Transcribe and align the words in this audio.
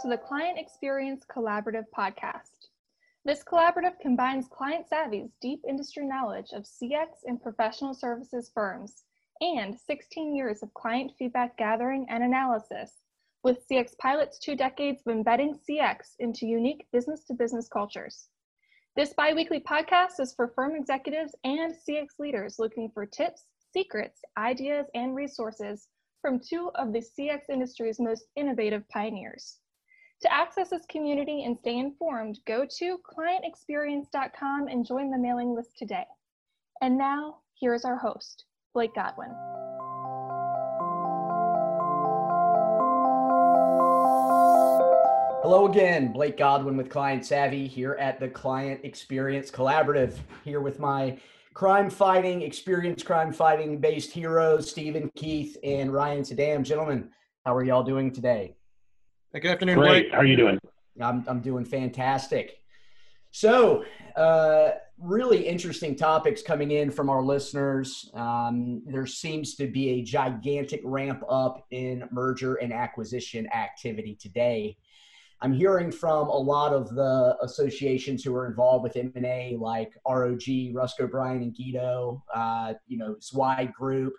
to 0.00 0.08
the 0.08 0.16
Client 0.16 0.58
Experience 0.58 1.26
Collaborative 1.30 1.84
podcast. 1.94 2.68
This 3.26 3.44
collaborative 3.44 4.00
combines 4.00 4.48
Client 4.48 4.86
Savvy's 4.88 5.28
deep 5.42 5.60
industry 5.68 6.06
knowledge 6.06 6.52
of 6.54 6.62
CX 6.62 7.08
and 7.26 7.42
professional 7.42 7.92
services 7.92 8.50
firms 8.54 9.02
and 9.42 9.78
16 9.78 10.34
years 10.34 10.62
of 10.62 10.72
client 10.72 11.12
feedback 11.18 11.54
gathering 11.58 12.06
and 12.08 12.24
analysis 12.24 12.92
with 13.44 13.68
CX 13.68 13.98
Pilot's 13.98 14.38
two 14.38 14.56
decades 14.56 15.02
of 15.06 15.14
embedding 15.14 15.58
CX 15.68 16.14
into 16.18 16.46
unique 16.46 16.86
business 16.94 17.24
to 17.24 17.34
business 17.34 17.68
cultures. 17.68 18.28
This 18.96 19.12
bi 19.12 19.34
weekly 19.34 19.60
podcast 19.60 20.18
is 20.18 20.32
for 20.32 20.48
firm 20.48 20.76
executives 20.76 21.34
and 21.44 21.74
CX 21.74 22.06
leaders 22.18 22.58
looking 22.58 22.90
for 22.94 23.04
tips, 23.04 23.44
secrets, 23.70 24.22
ideas, 24.38 24.86
and 24.94 25.14
resources 25.14 25.88
from 26.22 26.40
two 26.40 26.70
of 26.76 26.94
the 26.94 27.00
CX 27.00 27.50
industry's 27.50 28.00
most 28.00 28.24
innovative 28.34 28.88
pioneers. 28.88 29.58
To 30.22 30.30
access 30.30 30.68
this 30.68 30.84
community 30.84 31.44
and 31.44 31.56
stay 31.56 31.78
informed, 31.78 32.40
go 32.46 32.66
to 32.78 32.98
clientexperience.com 32.98 34.68
and 34.68 34.84
join 34.84 35.10
the 35.10 35.16
mailing 35.16 35.54
list 35.54 35.78
today. 35.78 36.04
And 36.82 36.98
now, 36.98 37.38
here's 37.58 37.86
our 37.86 37.96
host, 37.96 38.44
Blake 38.74 38.94
Godwin. 38.94 39.30
Hello 45.42 45.66
again, 45.66 46.12
Blake 46.12 46.36
Godwin 46.36 46.76
with 46.76 46.90
Client 46.90 47.24
Savvy 47.24 47.66
here 47.66 47.96
at 47.98 48.20
the 48.20 48.28
Client 48.28 48.84
Experience 48.84 49.50
Collaborative, 49.50 50.18
here 50.44 50.60
with 50.60 50.78
my 50.78 51.18
crime 51.54 51.88
fighting, 51.88 52.42
experienced 52.42 53.06
crime 53.06 53.32
fighting 53.32 53.78
based 53.78 54.12
heroes, 54.12 54.70
Steven 54.70 55.10
Keith 55.16 55.56
and 55.64 55.94
Ryan 55.94 56.24
Suydam. 56.24 56.62
Gentlemen, 56.62 57.08
how 57.46 57.56
are 57.56 57.64
y'all 57.64 57.82
doing 57.82 58.12
today? 58.12 58.54
Good 59.32 59.46
afternoon, 59.46 59.78
Great. 59.78 59.88
Blake. 59.88 60.12
How 60.12 60.18
are 60.18 60.24
you 60.24 60.36
doing? 60.36 60.58
I'm, 61.00 61.24
I'm 61.28 61.40
doing 61.40 61.64
fantastic. 61.64 62.58
So, 63.30 63.84
uh, 64.16 64.70
really 64.98 65.46
interesting 65.46 65.94
topics 65.94 66.42
coming 66.42 66.72
in 66.72 66.90
from 66.90 67.08
our 67.08 67.22
listeners. 67.22 68.10
Um, 68.12 68.82
there 68.86 69.06
seems 69.06 69.54
to 69.54 69.68
be 69.68 69.90
a 69.90 70.02
gigantic 70.02 70.80
ramp 70.82 71.22
up 71.28 71.64
in 71.70 72.08
merger 72.10 72.56
and 72.56 72.72
acquisition 72.72 73.46
activity 73.52 74.16
today. 74.16 74.76
I'm 75.40 75.52
hearing 75.52 75.92
from 75.92 76.28
a 76.28 76.36
lot 76.36 76.72
of 76.72 76.92
the 76.96 77.36
associations 77.40 78.24
who 78.24 78.34
are 78.34 78.46
involved 78.46 78.82
with 78.82 78.96
M&A, 78.96 79.56
like 79.58 79.92
ROG, 80.06 80.42
Rusk 80.72 81.00
O'Brien 81.00 81.42
and 81.42 81.54
Gido, 81.54 82.20
uh, 82.34 82.74
you 82.88 82.98
know, 82.98 83.14
Zweig 83.20 83.72
Group, 83.72 84.12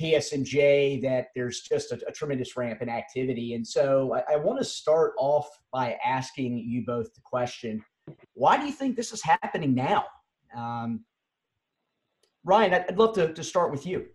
PSMJ, 0.00 1.02
that 1.02 1.28
there's 1.34 1.60
just 1.60 1.92
a, 1.92 2.00
a 2.08 2.12
tremendous 2.12 2.56
ramp 2.56 2.82
in 2.82 2.88
activity. 2.88 3.54
And 3.54 3.66
so 3.66 4.14
I, 4.14 4.34
I 4.34 4.36
want 4.36 4.58
to 4.58 4.64
start 4.64 5.12
off 5.18 5.48
by 5.72 5.96
asking 6.04 6.58
you 6.58 6.84
both 6.84 7.14
the 7.14 7.20
question, 7.22 7.84
why 8.34 8.56
do 8.56 8.66
you 8.66 8.72
think 8.72 8.96
this 8.96 9.12
is 9.12 9.22
happening 9.22 9.74
now? 9.74 10.04
Um, 10.56 11.04
Ryan, 12.44 12.74
I'd, 12.74 12.98
love 12.98 13.14
to, 13.14 13.32
to 13.32 13.44
start 13.44 13.70
with 13.70 13.86
you. 13.86 14.06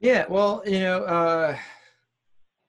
Yeah, 0.00 0.24
well, 0.28 0.62
you 0.64 0.80
know, 0.80 1.02
uh, 1.04 1.56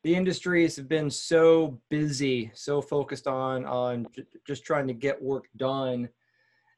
the 0.03 0.15
industries 0.15 0.75
have 0.75 0.89
been 0.89 1.09
so 1.09 1.79
busy, 1.89 2.51
so 2.53 2.81
focused 2.81 3.27
on 3.27 3.65
on 3.65 4.07
j- 4.13 4.25
just 4.45 4.65
trying 4.65 4.87
to 4.87 4.93
get 4.93 5.21
work 5.21 5.45
done, 5.55 6.09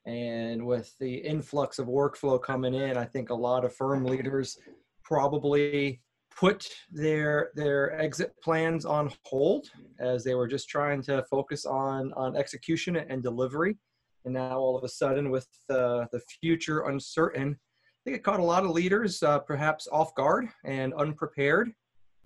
and 0.05 0.65
with 0.65 0.93
the 0.99 1.15
influx 1.15 1.79
of 1.79 1.87
workflow 1.87 2.41
coming 2.41 2.73
in, 2.73 2.97
I 2.97 3.05
think 3.05 3.29
a 3.29 3.35
lot 3.35 3.63
of 3.63 3.75
firm 3.75 4.05
leaders 4.05 4.57
probably 5.03 6.01
put 6.35 6.67
their 6.91 7.51
their 7.55 7.99
exit 7.99 8.33
plans 8.43 8.85
on 8.85 9.11
hold 9.23 9.67
as 9.99 10.23
they 10.23 10.35
were 10.35 10.47
just 10.47 10.67
trying 10.67 11.01
to 11.03 11.23
focus 11.29 11.65
on 11.65 12.11
on 12.13 12.35
execution 12.35 12.95
and 12.95 13.21
delivery. 13.21 13.77
And 14.25 14.33
now 14.33 14.57
all 14.57 14.77
of 14.77 14.83
a 14.83 14.89
sudden, 14.89 15.29
with 15.29 15.47
uh, 15.69 16.05
the 16.11 16.21
future 16.41 16.87
uncertain, 16.87 17.57
I 17.59 17.99
think 18.03 18.17
it 18.17 18.23
caught 18.23 18.39
a 18.39 18.43
lot 18.43 18.63
of 18.63 18.71
leaders 18.71 19.21
uh, 19.21 19.39
perhaps 19.39 19.87
off 19.91 20.15
guard 20.15 20.47
and 20.65 20.93
unprepared 20.93 21.71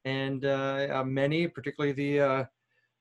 and 0.05 0.45
uh, 0.45 0.87
uh, 0.91 1.03
many, 1.03 1.47
particularly 1.47 1.93
the 1.93 2.19
uh, 2.19 2.43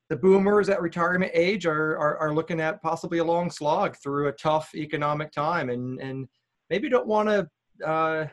the 0.09 0.17
boomers 0.17 0.69
at 0.69 0.81
retirement 0.81 1.33
age, 1.34 1.67
are, 1.67 1.99
are, 1.99 2.17
are 2.19 2.34
looking 2.34 2.61
at 2.61 2.83
possibly 2.83 3.19
a 3.19 3.25
long 3.25 3.50
slog 3.50 3.97
through 3.97 4.28
a 4.28 4.33
tough 4.33 4.75
economic 4.75 5.33
time, 5.33 5.71
and 5.71 6.00
and 6.00 6.28
maybe 6.71 6.89
don't 6.89 7.06
want 7.06 7.28
to 7.28 7.87
uh, 7.87 8.27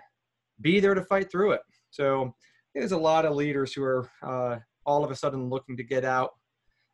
be 0.61 0.79
there 0.79 0.93
to 0.93 1.03
fight 1.03 1.31
through 1.31 1.51
it. 1.51 1.61
So 1.89 2.35
there's 2.73 2.91
a 2.91 2.97
lot 2.97 3.25
of 3.25 3.35
leaders 3.35 3.73
who 3.73 3.83
are 3.83 4.09
uh, 4.21 4.57
all 4.85 5.03
of 5.03 5.11
a 5.11 5.15
sudden 5.15 5.49
looking 5.49 5.77
to 5.77 5.83
get 5.83 6.05
out 6.05 6.31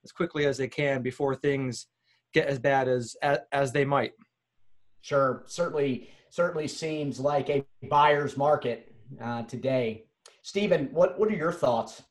as 0.04 0.12
quickly 0.12 0.46
as 0.46 0.58
they 0.58 0.68
can 0.68 1.02
before 1.02 1.36
things 1.36 1.88
get 2.34 2.48
as 2.48 2.60
bad 2.60 2.88
as 2.88 3.16
as, 3.22 3.40
as 3.52 3.72
they 3.72 3.86
might. 3.86 4.14
Sure, 5.02 5.44
certainly, 5.46 6.10
certainly 6.30 6.68
seems 6.68 7.20
like 7.20 7.50
a 7.50 7.66
buyer's 7.90 8.36
market 8.38 8.94
uh, 9.22 9.44
today. 9.44 10.06
Steven, 10.44 10.90
what 10.92 11.20
what 11.20 11.30
are 11.30 11.36
your 11.36 11.52
thoughts? 11.52 12.04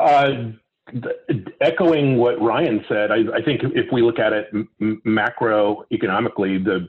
Uh, 0.00 0.52
echoing 1.60 2.16
what 2.16 2.40
Ryan 2.40 2.84
said, 2.88 3.10
I, 3.10 3.18
I, 3.34 3.42
think 3.42 3.62
if 3.62 3.92
we 3.92 4.02
look 4.02 4.18
at 4.18 4.32
it 4.32 4.48
m- 4.52 5.02
macroeconomically, 5.06 6.64
the 6.64 6.88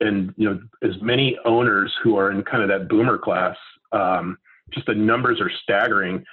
and 0.00 0.32
you 0.36 0.48
know 0.48 0.60
as 0.82 1.00
many 1.02 1.38
owners 1.44 1.94
who 2.02 2.16
are 2.16 2.30
in 2.30 2.42
kind 2.42 2.62
of 2.62 2.68
that 2.68 2.88
boomer 2.88 3.18
class, 3.18 3.56
um, 3.92 4.38
just 4.70 4.86
the 4.86 4.94
numbers 4.94 5.40
are 5.40 5.50
staggering. 5.62 6.24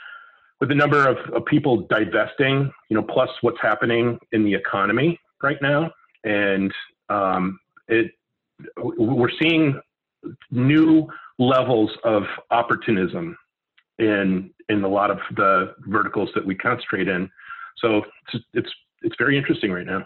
With 0.62 0.70
the 0.70 0.76
number 0.76 1.06
of, 1.06 1.18
of 1.34 1.46
people 1.46 1.86
divesting, 1.90 2.72
you 2.90 2.96
know, 2.96 3.04
plus 3.04 3.30
what's 3.42 3.60
happening 3.62 4.18
in 4.32 4.46
the 4.46 4.54
economy 4.54 5.20
right 5.44 5.58
now, 5.62 5.92
and 6.24 6.74
um, 7.10 7.60
it 7.88 8.12
we're 8.78 9.32
seeing 9.42 9.80
new 10.52 11.08
levels 11.38 11.92
of 12.04 12.24
opportunism 12.52 13.36
in 14.00 14.52
in 14.70 14.84
a 14.84 14.88
lot 14.88 15.12
of 15.12 15.20
the 15.36 15.76
verticals 15.88 16.30
that 16.36 16.46
we 16.46 16.56
concentrate 16.56 17.08
in. 17.08 17.30
So 17.78 17.98
it's 18.34 18.46
it's, 18.54 18.70
it's 19.02 19.16
very 19.18 19.38
interesting 19.38 19.72
right 19.72 19.86
now. 19.86 20.06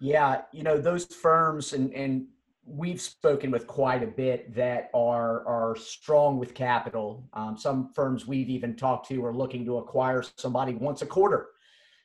Yeah, 0.00 0.42
you 0.52 0.62
know 0.62 0.78
those 0.78 1.04
firms, 1.06 1.72
and 1.72 1.92
and 1.94 2.26
we've 2.64 3.00
spoken 3.00 3.50
with 3.50 3.66
quite 3.66 4.02
a 4.02 4.06
bit 4.06 4.54
that 4.54 4.90
are 4.94 5.46
are 5.46 5.76
strong 5.76 6.38
with 6.38 6.54
capital. 6.54 7.28
Um, 7.32 7.56
some 7.56 7.90
firms 7.94 8.26
we've 8.26 8.48
even 8.48 8.76
talked 8.76 9.08
to 9.08 9.24
are 9.24 9.34
looking 9.34 9.64
to 9.66 9.78
acquire 9.78 10.24
somebody 10.36 10.74
once 10.74 11.02
a 11.02 11.06
quarter. 11.06 11.48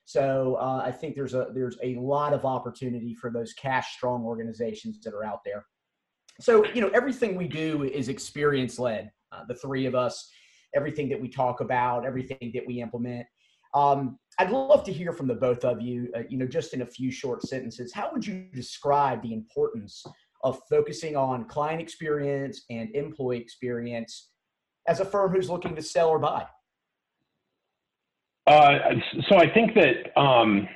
So 0.06 0.56
uh, 0.56 0.84
I 0.86 0.92
think 0.92 1.16
there's 1.16 1.34
a 1.34 1.48
there's 1.54 1.78
a 1.84 1.96
lot 1.96 2.34
of 2.34 2.46
opportunity 2.46 3.14
for 3.14 3.30
those 3.30 3.54
cash 3.54 3.96
strong 3.96 4.24
organizations 4.24 5.00
that 5.04 5.14
are 5.14 5.26
out 5.26 5.42
there. 5.44 5.66
So, 6.40 6.66
you 6.68 6.82
know, 6.82 6.90
everything 6.90 7.36
we 7.36 7.48
do 7.48 7.84
is 7.84 8.10
experience 8.10 8.78
led. 8.78 9.12
Uh, 9.32 9.44
the 9.48 9.56
three 9.56 9.86
of 9.86 9.96
us, 9.96 10.30
everything 10.76 11.10
that 11.10 11.20
we 11.20 11.30
talk 11.30 11.62
about, 11.62 12.06
everything 12.06 12.52
that 12.54 12.66
we 12.66 12.82
implement. 12.82 13.26
Um, 13.74 14.18
I'd 14.40 14.52
love 14.52 14.84
to 14.86 14.94
hear 14.94 15.12
from 15.12 15.28
the 15.28 15.36
both 15.36 15.66
of 15.66 15.82
you, 15.82 16.10
uh, 16.16 16.22
you 16.30 16.38
know, 16.38 16.48
just 16.48 16.74
in 16.74 16.82
a 16.82 16.86
few 16.86 17.12
short 17.12 17.44
sentences. 17.44 17.94
How 17.94 18.12
would 18.12 18.26
you 18.26 18.48
describe 18.54 19.22
the 19.22 19.34
importance 19.34 20.06
of 20.44 20.60
focusing 20.70 21.16
on 21.16 21.46
client 21.46 21.82
experience 21.82 22.64
and 22.70 22.94
employee 22.96 23.40
experience 23.40 24.30
as 24.88 25.00
a 25.00 25.06
firm 25.06 25.32
who's 25.32 25.50
looking 25.50 25.76
to 25.76 25.82
sell 25.82 26.10
or 26.10 26.20
buy? 26.20 26.46
Uh, 28.46 28.78
so 29.30 29.38
I 29.38 29.52
think 29.54 29.74
that 29.76 30.18
um, 30.20 30.68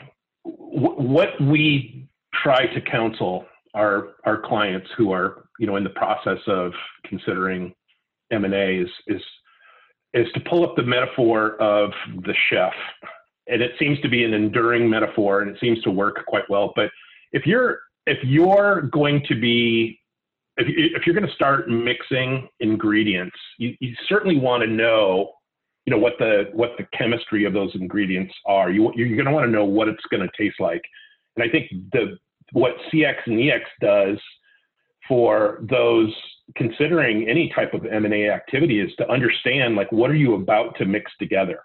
w- 0.43 1.09
what 1.09 1.29
we 1.41 2.09
try 2.33 2.65
to 2.73 2.81
counsel 2.81 3.45
our 3.73 4.15
our 4.25 4.41
clients 4.41 4.87
who 4.97 5.13
are 5.13 5.49
you 5.57 5.67
know 5.67 5.77
in 5.77 5.83
the 5.83 5.91
process 5.91 6.39
of 6.47 6.73
considering 7.05 7.73
M 8.31 8.43
and 8.43 8.53
A 8.53 8.81
is 8.81 8.89
is 9.07 9.21
is 10.13 10.27
to 10.33 10.39
pull 10.41 10.63
up 10.63 10.75
the 10.75 10.83
metaphor 10.83 11.61
of 11.61 11.91
the 12.25 12.33
chef, 12.49 12.73
and 13.47 13.61
it 13.61 13.71
seems 13.79 13.99
to 14.01 14.09
be 14.09 14.23
an 14.23 14.33
enduring 14.33 14.89
metaphor, 14.89 15.41
and 15.41 15.51
it 15.51 15.57
seems 15.59 15.81
to 15.83 15.91
work 15.91 16.25
quite 16.25 16.49
well. 16.49 16.73
But 16.75 16.89
if 17.31 17.45
you're 17.45 17.79
if 18.07 18.17
you're 18.23 18.83
going 18.91 19.23
to 19.27 19.39
be 19.39 19.99
if, 20.57 20.67
if 20.67 21.05
you're 21.05 21.15
going 21.15 21.27
to 21.27 21.33
start 21.33 21.69
mixing 21.69 22.47
ingredients, 22.59 23.35
you, 23.57 23.75
you 23.79 23.95
certainly 24.07 24.37
want 24.37 24.63
to 24.63 24.67
know, 24.67 25.31
you 25.85 25.91
know, 25.91 25.97
what 25.97 26.13
the 26.19 26.49
what 26.53 26.71
the 26.77 26.85
chemistry 26.97 27.45
of 27.45 27.53
those 27.53 27.71
ingredients 27.75 28.33
are. 28.45 28.69
You 28.69 28.91
you're 28.95 29.15
going 29.15 29.25
to 29.25 29.31
want 29.31 29.45
to 29.45 29.51
know 29.51 29.65
what 29.65 29.87
it's 29.87 30.03
going 30.11 30.27
to 30.27 30.29
taste 30.37 30.59
like, 30.59 30.81
and 31.35 31.43
I 31.47 31.51
think 31.51 31.71
the 31.91 32.17
what 32.51 32.73
CX 32.91 33.15
and 33.25 33.39
EX 33.39 33.63
does 33.79 34.17
for 35.07 35.63
those 35.69 36.13
considering 36.55 37.29
any 37.29 37.51
type 37.55 37.73
of 37.73 37.85
M&A 37.85 38.29
activity 38.29 38.79
is 38.79 38.91
to 38.97 39.09
understand 39.09 39.75
like 39.75 39.91
what 39.91 40.09
are 40.09 40.15
you 40.15 40.35
about 40.35 40.75
to 40.77 40.85
mix 40.85 41.11
together 41.19 41.59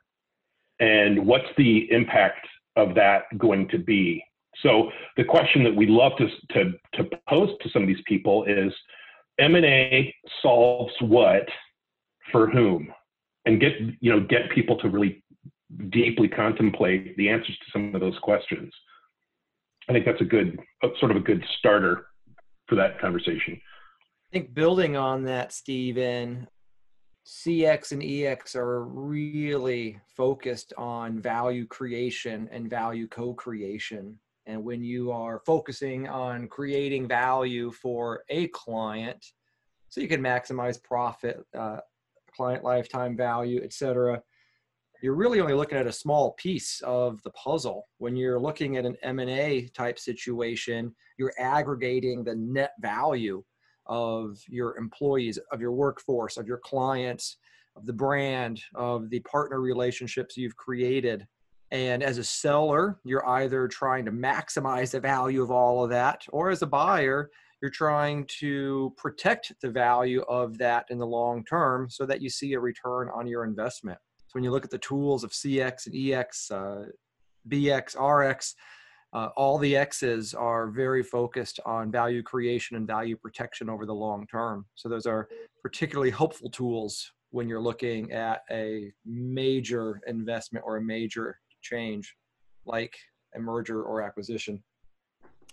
and 0.80 1.26
what's 1.26 1.48
the 1.56 1.90
impact 1.90 2.46
of 2.76 2.94
that 2.94 3.22
going 3.38 3.68
to 3.68 3.78
be 3.78 4.22
so 4.62 4.90
the 5.16 5.24
question 5.24 5.64
that 5.64 5.74
we 5.74 5.86
love 5.86 6.12
to, 6.18 6.28
to, 6.54 6.72
to 6.94 7.10
pose 7.28 7.50
to 7.60 7.68
some 7.70 7.82
of 7.82 7.88
these 7.88 8.02
people 8.06 8.44
is 8.44 8.72
M&A 9.38 10.14
solves 10.42 10.94
what 11.00 11.46
for 12.32 12.48
whom 12.48 12.92
and 13.44 13.60
get 13.60 13.72
you 14.00 14.10
know 14.10 14.20
get 14.20 14.50
people 14.50 14.76
to 14.78 14.88
really 14.88 15.22
deeply 15.90 16.28
contemplate 16.28 17.16
the 17.16 17.28
answers 17.28 17.56
to 17.58 17.70
some 17.72 17.94
of 17.94 18.00
those 18.00 18.18
questions. 18.22 18.72
I 19.88 19.92
think 19.92 20.04
that's 20.04 20.20
a 20.20 20.24
good, 20.24 20.58
uh, 20.82 20.88
sort 20.98 21.10
of 21.10 21.16
a 21.16 21.20
good 21.20 21.44
starter 21.58 22.06
for 22.68 22.74
that 22.76 23.00
conversation. 23.00 23.60
Think 24.36 24.52
building 24.52 24.98
on 24.98 25.22
that, 25.22 25.50
Steven, 25.50 26.46
CX 27.26 27.92
and 27.92 28.02
EX 28.02 28.54
are 28.54 28.84
really 28.84 29.98
focused 30.14 30.74
on 30.76 31.18
value 31.18 31.66
creation 31.66 32.46
and 32.52 32.68
value 32.68 33.08
co 33.08 33.32
creation. 33.32 34.18
And 34.44 34.62
when 34.62 34.84
you 34.84 35.10
are 35.10 35.40
focusing 35.46 36.06
on 36.06 36.48
creating 36.48 37.08
value 37.08 37.72
for 37.72 38.24
a 38.28 38.48
client, 38.48 39.24
so 39.88 40.02
you 40.02 40.06
can 40.06 40.20
maximize 40.20 40.84
profit, 40.84 41.42
uh, 41.58 41.78
client 42.36 42.62
lifetime 42.62 43.16
value, 43.16 43.62
et 43.64 43.72
cetera, 43.72 44.22
you're 45.02 45.14
really 45.14 45.40
only 45.40 45.54
looking 45.54 45.78
at 45.78 45.86
a 45.86 45.92
small 45.92 46.32
piece 46.32 46.82
of 46.82 47.22
the 47.22 47.30
puzzle. 47.30 47.88
When 47.96 48.16
you're 48.16 48.38
looking 48.38 48.76
at 48.76 48.84
an 48.84 48.98
M&A 49.02 49.68
type 49.68 49.98
situation, 49.98 50.94
you're 51.16 51.32
aggregating 51.38 52.22
the 52.22 52.34
net 52.34 52.72
value 52.82 53.42
of 53.88 54.38
your 54.48 54.76
employees, 54.76 55.38
of 55.52 55.60
your 55.60 55.72
workforce, 55.72 56.36
of 56.36 56.46
your 56.46 56.58
clients, 56.58 57.38
of 57.76 57.86
the 57.86 57.92
brand, 57.92 58.62
of 58.74 59.10
the 59.10 59.20
partner 59.20 59.60
relationships 59.60 60.36
you've 60.36 60.56
created. 60.56 61.26
And 61.70 62.02
as 62.02 62.18
a 62.18 62.24
seller, 62.24 62.98
you're 63.04 63.26
either 63.28 63.68
trying 63.68 64.04
to 64.04 64.12
maximize 64.12 64.92
the 64.92 65.00
value 65.00 65.42
of 65.42 65.50
all 65.50 65.82
of 65.84 65.90
that, 65.90 66.22
or 66.30 66.50
as 66.50 66.62
a 66.62 66.66
buyer, 66.66 67.30
you're 67.60 67.70
trying 67.70 68.26
to 68.38 68.94
protect 68.96 69.52
the 69.62 69.70
value 69.70 70.22
of 70.28 70.58
that 70.58 70.86
in 70.90 70.98
the 70.98 71.06
long 71.06 71.44
term 71.44 71.88
so 71.90 72.06
that 72.06 72.20
you 72.20 72.30
see 72.30 72.52
a 72.52 72.60
return 72.60 73.08
on 73.14 73.26
your 73.26 73.44
investment. 73.44 73.98
So 74.26 74.32
when 74.32 74.44
you 74.44 74.50
look 74.50 74.64
at 74.64 74.70
the 74.70 74.78
tools 74.78 75.24
of 75.24 75.32
CX 75.32 75.86
and 75.86 75.96
EX, 75.96 76.50
uh, 76.50 76.84
BX, 77.48 77.96
RX, 77.96 78.54
uh, 79.16 79.30
all 79.34 79.56
the 79.56 79.74
X's 79.74 80.34
are 80.34 80.66
very 80.66 81.02
focused 81.02 81.58
on 81.64 81.90
value 81.90 82.22
creation 82.22 82.76
and 82.76 82.86
value 82.86 83.16
protection 83.16 83.70
over 83.70 83.86
the 83.86 83.94
long 83.94 84.26
term. 84.26 84.66
So 84.74 84.90
those 84.90 85.06
are 85.06 85.26
particularly 85.62 86.10
helpful 86.10 86.50
tools 86.50 87.12
when 87.30 87.48
you're 87.48 87.60
looking 87.60 88.12
at 88.12 88.42
a 88.50 88.92
major 89.06 90.02
investment 90.06 90.66
or 90.66 90.76
a 90.76 90.82
major 90.82 91.38
change 91.62 92.14
like 92.66 92.94
a 93.34 93.38
merger 93.38 93.82
or 93.84 94.02
acquisition. 94.02 94.62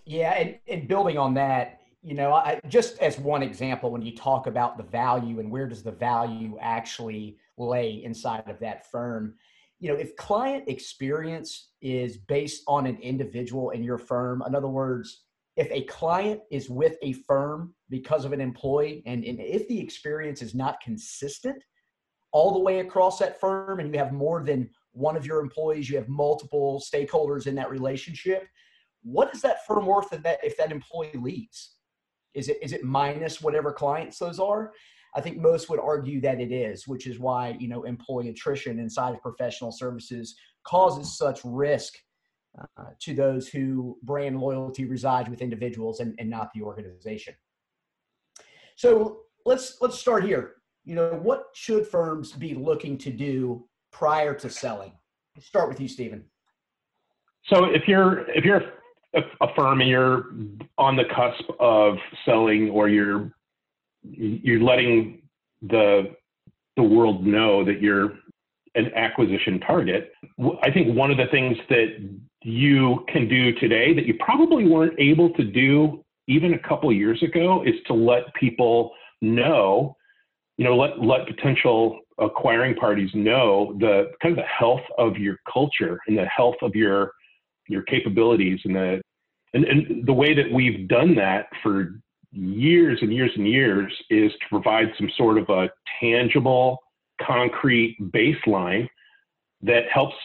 Yeah, 0.03 0.33
and, 0.33 0.57
and 0.67 0.85
building 0.85 1.17
on 1.17 1.33
that, 1.35 1.79
you 2.01 2.15
know, 2.15 2.33
I, 2.33 2.59
just 2.67 2.99
as 2.99 3.17
one 3.17 3.41
example, 3.41 3.91
when 3.91 4.01
you 4.01 4.13
talk 4.13 4.45
about 4.45 4.75
the 4.75 4.83
value 4.83 5.39
and 5.39 5.49
where 5.49 5.67
does 5.67 5.83
the 5.83 5.91
value 5.91 6.57
actually 6.59 7.37
lay 7.57 8.03
inside 8.03 8.43
of 8.49 8.59
that 8.59 8.91
firm, 8.91 9.35
you 9.83 9.89
know, 9.89 9.95
if 9.95 10.15
client 10.15 10.63
experience 10.67 11.71
is 11.81 12.15
based 12.15 12.63
on 12.69 12.85
an 12.85 12.97
individual 13.01 13.71
in 13.71 13.83
your 13.83 13.97
firm, 13.97 14.41
in 14.47 14.55
other 14.55 14.69
words, 14.69 15.23
if 15.57 15.69
a 15.71 15.83
client 15.83 16.39
is 16.49 16.69
with 16.69 16.95
a 17.01 17.11
firm 17.11 17.75
because 17.89 18.23
of 18.23 18.31
an 18.31 18.39
employee 18.39 19.03
and, 19.05 19.25
and 19.25 19.41
if 19.41 19.67
the 19.67 19.77
experience 19.77 20.41
is 20.41 20.55
not 20.55 20.79
consistent 20.79 21.61
all 22.31 22.53
the 22.53 22.59
way 22.59 22.79
across 22.79 23.19
that 23.19 23.41
firm 23.41 23.81
and 23.81 23.93
you 23.93 23.99
have 23.99 24.13
more 24.13 24.41
than 24.41 24.69
one 24.93 25.17
of 25.17 25.25
your 25.25 25.41
employees, 25.41 25.89
you 25.89 25.97
have 25.97 26.07
multiple 26.07 26.81
stakeholders 26.81 27.45
in 27.45 27.53
that 27.55 27.69
relationship, 27.69 28.47
what 29.01 29.35
is 29.35 29.41
that 29.41 29.65
firm 29.67 29.85
worth 29.85 30.13
if 30.13 30.23
that 30.23 30.39
if 30.45 30.55
that 30.55 30.71
employee 30.71 31.11
leaves? 31.15 31.73
Is 32.33 32.47
it 32.47 32.57
is 32.61 32.71
it 32.71 32.85
minus 32.85 33.41
whatever 33.41 33.73
clients 33.73 34.17
those 34.17 34.39
are? 34.39 34.71
I 35.15 35.21
think 35.21 35.37
most 35.37 35.69
would 35.69 35.79
argue 35.79 36.19
that 36.21 36.41
it 36.41 36.51
is, 36.51 36.87
which 36.87 37.07
is 37.07 37.19
why 37.19 37.55
you 37.59 37.67
know 37.67 37.83
employee 37.83 38.29
attrition 38.29 38.79
inside 38.79 39.13
of 39.13 39.21
professional 39.21 39.71
services 39.71 40.35
causes 40.63 41.17
such 41.17 41.41
risk 41.43 41.93
uh, 42.59 42.85
to 43.01 43.13
those 43.13 43.47
who 43.47 43.97
brand 44.03 44.39
loyalty 44.39 44.85
resides 44.85 45.29
with 45.29 45.41
individuals 45.41 45.99
and, 45.99 46.15
and 46.19 46.29
not 46.29 46.49
the 46.53 46.61
organization. 46.61 47.33
So 48.75 49.21
let's 49.45 49.77
let's 49.81 49.99
start 49.99 50.23
here. 50.23 50.55
You 50.85 50.95
know, 50.95 51.19
what 51.21 51.45
should 51.53 51.87
firms 51.87 52.31
be 52.31 52.53
looking 52.53 52.97
to 52.99 53.11
do 53.11 53.67
prior 53.91 54.33
to 54.35 54.49
selling? 54.49 54.93
Let's 55.35 55.47
start 55.47 55.69
with 55.69 55.79
you, 55.79 55.87
Steven. 55.87 56.25
So 57.45 57.65
if 57.65 57.87
you're 57.87 58.29
if 58.31 58.43
you're 58.45 58.61
a, 59.15 59.21
a 59.41 59.53
firm 59.55 59.81
and 59.81 59.89
you're 59.89 60.25
on 60.77 60.95
the 60.95 61.05
cusp 61.05 61.45
of 61.59 61.97
selling, 62.25 62.69
or 62.69 62.89
you're 62.89 63.31
you're 64.03 64.61
letting 64.61 65.21
the 65.61 66.15
the 66.75 66.83
world 66.83 67.25
know 67.25 67.63
that 67.63 67.81
you're 67.81 68.13
an 68.75 68.91
acquisition 68.95 69.59
target. 69.59 70.11
I 70.63 70.71
think 70.71 70.97
one 70.97 71.11
of 71.11 71.17
the 71.17 71.27
things 71.31 71.57
that 71.69 72.09
you 72.41 73.05
can 73.07 73.27
do 73.29 73.53
today 73.53 73.93
that 73.93 74.05
you 74.05 74.15
probably 74.19 74.67
weren't 74.67 74.99
able 74.99 75.29
to 75.33 75.43
do 75.43 76.03
even 76.27 76.53
a 76.53 76.59
couple 76.59 76.91
years 76.91 77.21
ago 77.21 77.63
is 77.63 77.75
to 77.87 77.93
let 77.93 78.33
people 78.33 78.91
know, 79.21 79.95
you 80.57 80.65
know, 80.65 80.75
let 80.75 80.99
let 80.99 81.27
potential 81.27 81.99
acquiring 82.19 82.75
parties 82.75 83.09
know 83.13 83.75
the 83.79 84.11
kind 84.21 84.37
of 84.37 84.43
the 84.43 84.49
health 84.49 84.81
of 84.97 85.17
your 85.17 85.37
culture 85.51 85.99
and 86.07 86.17
the 86.17 86.25
health 86.25 86.55
of 86.61 86.75
your 86.75 87.11
your 87.67 87.81
capabilities 87.83 88.59
and 88.65 88.75
the 88.75 89.01
and, 89.53 89.65
and 89.65 90.05
the 90.05 90.13
way 90.13 90.33
that 90.33 90.51
we've 90.51 90.87
done 90.87 91.15
that 91.15 91.47
for 91.61 91.99
years 92.33 92.99
and 93.01 93.13
years 93.13 93.31
and 93.35 93.47
years 93.47 93.91
is 94.09 94.31
to 94.31 94.45
provide 94.49 94.87
some 94.97 95.09
sort 95.17 95.37
of 95.37 95.47
a 95.49 95.69
tangible, 95.99 96.79
concrete 97.21 97.97
baseline 98.11 98.87
that 99.61 99.83
helps 99.93 100.15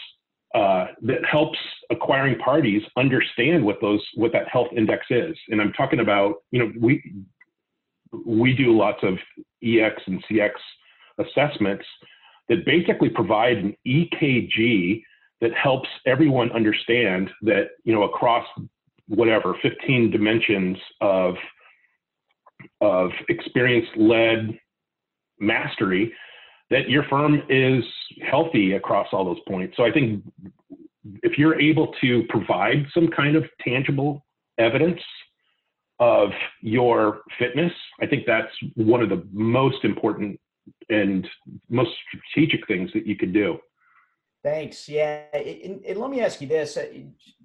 uh, 0.54 0.86
that 1.02 1.24
helps 1.30 1.58
acquiring 1.90 2.38
parties 2.38 2.82
understand 2.96 3.64
what 3.64 3.76
those 3.82 4.02
what 4.14 4.32
that 4.32 4.48
health 4.48 4.68
index 4.74 5.06
is. 5.10 5.36
And 5.48 5.60
I'm 5.60 5.72
talking 5.74 6.00
about 6.00 6.36
you 6.50 6.60
know 6.60 6.72
we 6.80 7.02
we 8.26 8.54
do 8.54 8.76
lots 8.76 8.98
of 9.02 9.14
EX 9.62 10.02
and 10.06 10.24
CX 10.30 10.52
assessments 11.18 11.84
that 12.48 12.64
basically 12.64 13.10
provide 13.10 13.58
an 13.58 13.76
EKG 13.86 15.02
that 15.42 15.52
helps 15.52 15.88
everyone 16.06 16.50
understand 16.52 17.30
that 17.42 17.68
you 17.84 17.92
know 17.92 18.04
across 18.04 18.46
whatever 19.08 19.54
15 19.62 20.10
dimensions 20.10 20.78
of 21.00 21.34
of 22.80 23.10
experience 23.28 23.86
led 23.96 24.58
mastery 25.40 26.12
that 26.70 26.88
your 26.88 27.04
firm 27.04 27.42
is 27.48 27.84
healthy 28.28 28.72
across 28.72 29.08
all 29.12 29.24
those 29.24 29.40
points. 29.46 29.76
So 29.76 29.84
I 29.84 29.90
think 29.90 30.22
if 31.22 31.38
you're 31.38 31.58
able 31.58 31.94
to 32.00 32.24
provide 32.28 32.86
some 32.92 33.08
kind 33.08 33.36
of 33.36 33.44
tangible 33.62 34.24
evidence 34.58 35.00
of 36.00 36.30
your 36.60 37.22
fitness, 37.38 37.72
I 38.00 38.06
think 38.06 38.24
that's 38.26 38.52
one 38.74 39.02
of 39.02 39.08
the 39.08 39.26
most 39.32 39.84
important 39.84 40.38
and 40.90 41.26
most 41.68 41.90
strategic 42.06 42.66
things 42.66 42.90
that 42.92 43.06
you 43.06 43.16
could 43.16 43.32
do. 43.32 43.58
Thanks. 44.44 44.88
Yeah, 44.88 45.22
and, 45.32 45.84
and, 45.84 45.98
let 45.98 46.10
me 46.10 46.20
ask 46.20 46.40
you 46.40 46.46
this: 46.46 46.76
uh, 46.76 46.86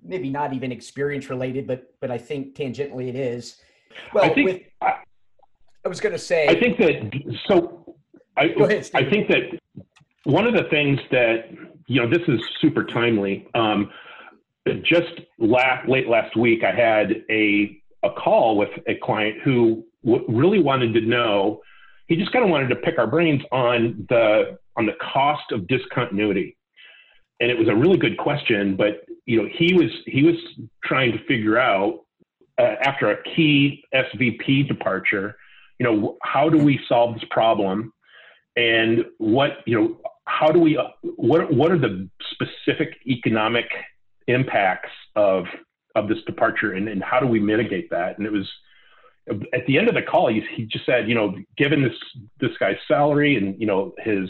maybe 0.03 0.29
not 0.29 0.53
even 0.53 0.71
experience 0.71 1.29
related, 1.29 1.65
but 1.65 1.95
but 1.99 2.11
I 2.11 2.19
think 2.19 2.55
tangentially 2.55 3.09
it 3.09 3.15
is. 3.15 3.57
Well, 4.13 4.25
I 4.25 4.33
think, 4.33 4.47
with, 4.47 4.61
I, 4.79 4.93
I 5.85 5.89
was 5.89 5.99
going 5.99 6.13
to 6.13 6.19
say. 6.19 6.47
I 6.47 6.59
think 6.59 6.77
that 6.77 7.37
so. 7.47 7.95
I, 8.35 8.47
Go 8.49 8.65
ahead, 8.65 8.89
I 8.93 9.03
think 9.09 9.27
that 9.27 9.59
one 10.23 10.47
of 10.47 10.53
the 10.53 10.63
things 10.69 10.99
that 11.11 11.49
you 11.87 12.01
know 12.01 12.09
this 12.09 12.27
is 12.27 12.39
super 12.61 12.83
timely. 12.83 13.47
Um, 13.53 13.91
just 14.83 15.19
last, 15.39 15.87
late 15.89 16.07
last 16.07 16.35
week, 16.35 16.63
I 16.63 16.71
had 16.71 17.23
a 17.29 17.79
a 18.03 18.09
call 18.11 18.57
with 18.57 18.69
a 18.87 18.95
client 18.95 19.41
who 19.43 19.85
w- 20.05 20.25
really 20.27 20.59
wanted 20.59 20.93
to 20.93 21.01
know. 21.01 21.61
He 22.07 22.15
just 22.15 22.31
kind 22.31 22.43
of 22.43 22.51
wanted 22.51 22.67
to 22.69 22.75
pick 22.77 22.97
our 22.97 23.07
brains 23.07 23.41
on 23.51 24.05
the 24.09 24.57
on 24.77 24.85
the 24.85 24.93
cost 25.01 25.51
of 25.51 25.67
discontinuity 25.67 26.57
and 27.43 27.51
it 27.51 27.57
was 27.57 27.67
a 27.67 27.75
really 27.75 27.97
good 27.97 28.17
question. 28.17 28.75
But 28.75 29.05
you 29.25 29.41
know, 29.41 29.49
he 29.51 29.73
was 29.73 29.91
he 30.05 30.23
was 30.23 30.35
trying 30.83 31.11
to 31.11 31.23
figure 31.25 31.57
out 31.57 32.05
uh, 32.57 32.75
after 32.81 33.11
a 33.11 33.23
key 33.35 33.83
SVP 33.93 34.67
departure, 34.67 35.35
you 35.79 35.85
know, 35.85 36.17
how 36.21 36.49
do 36.49 36.57
we 36.57 36.79
solve 36.87 37.15
this 37.15 37.23
problem, 37.29 37.93
and 38.55 39.05
what 39.17 39.57
you 39.65 39.79
know, 39.79 39.97
how 40.25 40.51
do 40.51 40.59
we 40.59 40.79
what 41.03 41.53
what 41.53 41.71
are 41.71 41.79
the 41.79 42.09
specific 42.31 42.95
economic 43.07 43.65
impacts 44.27 44.91
of 45.15 45.45
of 45.95 46.07
this 46.07 46.19
departure, 46.25 46.73
and, 46.73 46.87
and 46.87 47.03
how 47.03 47.19
do 47.19 47.27
we 47.27 47.39
mitigate 47.39 47.89
that? 47.89 48.17
And 48.17 48.25
it 48.27 48.31
was 48.31 48.49
at 49.29 49.65
the 49.67 49.77
end 49.77 49.87
of 49.87 49.95
the 49.95 50.01
call, 50.01 50.27
he, 50.27 50.43
he 50.53 50.65
just 50.65 50.85
said, 50.85 51.07
you 51.07 51.15
know, 51.15 51.35
given 51.57 51.81
this 51.81 51.95
this 52.39 52.57
guy's 52.59 52.77
salary 52.87 53.37
and 53.37 53.59
you 53.59 53.67
know 53.67 53.93
his 53.99 54.29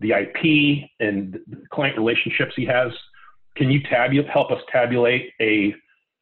the 0.00 0.12
IP 0.12 0.88
and 1.00 1.38
the 1.46 1.66
client 1.70 1.96
relationships 1.96 2.52
he 2.56 2.66
has. 2.66 2.92
Can 3.56 3.70
you 3.70 3.80
tabulate, 3.82 4.28
help 4.28 4.50
us 4.50 4.60
tabulate 4.70 5.32
a 5.40 5.74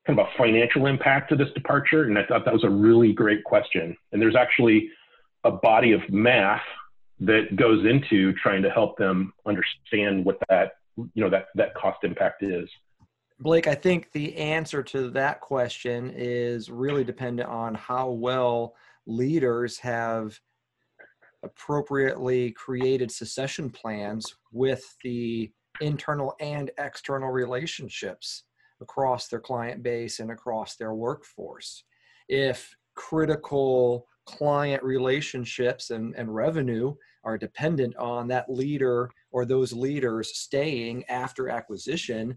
kind 0.07 0.19
of 0.19 0.27
a 0.27 0.39
financial 0.39 0.87
impact 0.87 1.29
to 1.31 1.37
this 1.37 1.49
departure? 1.55 2.05
And 2.05 2.19
I 2.19 2.25
thought 2.27 2.45
that 2.45 2.55
was 2.55 2.65
a 2.65 2.71
really 2.71 3.13
great 3.13 3.45
question. 3.45 3.97
And 4.13 4.21
there's 4.21 4.37
actually 4.37 4.91
a 5.45 5.51
body 5.51 5.93
of 5.93 6.01
math 6.09 6.63
that 7.21 7.57
goes 7.57 7.85
into 7.87 8.33
trying 8.35 8.63
to 8.63 8.71
help 8.71 8.97
them 8.99 9.33
understand 9.47 10.25
what 10.25 10.39
that 10.49 10.73
you 10.97 11.23
know 11.23 11.31
that 11.31 11.47
that 11.55 11.75
cost 11.75 11.99
impact 12.05 12.43
is. 12.43 12.69
Blake, 13.41 13.67
I 13.67 13.75
think 13.75 14.13
the 14.13 14.37
answer 14.37 14.83
to 14.85 15.11
that 15.11 15.41
question 15.41 16.13
is 16.15 16.71
really 16.71 17.03
dependent 17.03 17.49
on 17.49 17.75
how 17.75 18.11
well 18.11 18.75
leaders 19.07 19.79
have 19.79 20.39
appropriately 21.43 22.53
created 22.53 23.11
succession 23.11 23.69
plans 23.69 24.37
with 24.53 24.97
the 25.03 25.51
internal 25.81 26.35
and 26.41 26.71
external 26.79 27.31
relationships 27.31 28.45
across 28.83 29.29
their 29.29 29.41
client 29.41 29.83
base 29.83 30.21
and 30.21 30.31
across 30.31 30.77
their 30.77 30.95
workforce. 30.95 31.85
If 32.29 32.75
critical 32.95 34.07
client 34.27 34.83
relationships 34.83 35.91
and, 35.91 36.15
and 36.17 36.35
revenue 36.35 36.95
are 37.25 37.39
dependent 37.39 37.97
on 37.97 38.29
that 38.29 38.51
leader 38.51 39.11
or 39.31 39.45
those 39.45 39.73
leaders 39.73 40.37
staying 40.37 41.05
after 41.09 41.49
acquisition, 41.49 42.37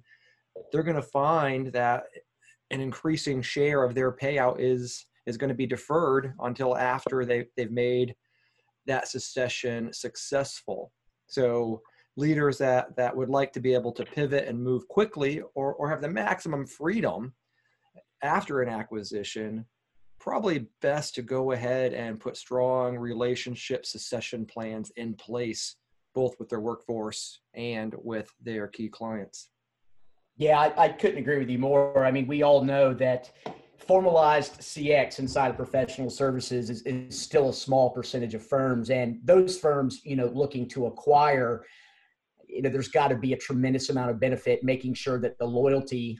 they're 0.71 0.83
going 0.83 0.95
to 0.95 1.01
find 1.01 1.67
that 1.73 2.03
an 2.71 2.81
increasing 2.81 3.41
share 3.41 3.83
of 3.83 3.93
their 3.93 4.11
payout 4.11 4.57
is 4.59 5.05
is 5.25 5.37
going 5.37 5.49
to 5.49 5.55
be 5.55 5.65
deferred 5.65 6.33
until 6.41 6.77
after 6.77 7.25
they, 7.25 7.47
they've 7.57 7.71
made 7.71 8.13
that 8.85 9.07
succession 9.07 9.91
successful. 9.91 10.91
So 11.25 11.81
leaders 12.17 12.57
that 12.57 12.95
that 12.95 13.15
would 13.15 13.29
like 13.29 13.51
to 13.53 13.59
be 13.59 13.73
able 13.73 13.91
to 13.91 14.05
pivot 14.05 14.47
and 14.47 14.61
move 14.61 14.87
quickly 14.87 15.41
or, 15.53 15.73
or 15.73 15.89
have 15.89 16.01
the 16.01 16.09
maximum 16.09 16.65
freedom 16.65 17.33
after 18.23 18.61
an 18.61 18.69
acquisition 18.69 19.65
probably 20.19 20.67
best 20.81 21.13
to 21.13 21.21
go 21.21 21.51
ahead 21.51 21.93
and 21.93 22.19
put 22.19 22.37
strong 22.37 22.97
relationship 22.97 23.85
succession 23.85 24.45
plans 24.45 24.91
in 24.95 25.13
place 25.13 25.75
both 26.13 26.39
with 26.39 26.47
their 26.47 26.61
workforce 26.61 27.41
and 27.53 27.93
with 27.97 28.31
their 28.41 28.67
key 28.67 28.87
clients 28.87 29.49
yeah 30.37 30.57
I, 30.57 30.85
I 30.85 30.89
couldn't 30.89 31.19
agree 31.19 31.39
with 31.39 31.49
you 31.49 31.59
more 31.59 32.05
i 32.05 32.11
mean 32.11 32.27
we 32.27 32.43
all 32.43 32.63
know 32.63 32.93
that 32.93 33.31
formalized 33.77 34.59
CX 34.61 35.19
inside 35.19 35.49
of 35.49 35.57
professional 35.57 36.09
services 36.09 36.69
is, 36.69 36.81
is, 36.83 37.19
still 37.19 37.49
a 37.49 37.53
small 37.53 37.89
percentage 37.91 38.33
of 38.33 38.45
firms. 38.45 38.89
And 38.89 39.19
those 39.23 39.59
firms, 39.59 40.01
you 40.03 40.15
know, 40.15 40.27
looking 40.33 40.67
to 40.69 40.87
acquire 40.87 41.65
you 42.55 42.61
know 42.61 42.69
there's 42.69 42.87
got 42.87 43.09
to 43.09 43.15
be 43.15 43.33
a 43.33 43.37
tremendous 43.37 43.89
amount 43.89 44.09
of 44.09 44.19
benefit 44.19 44.63
making 44.63 44.93
sure 44.93 45.19
that 45.19 45.37
the 45.37 45.45
loyalty 45.45 46.17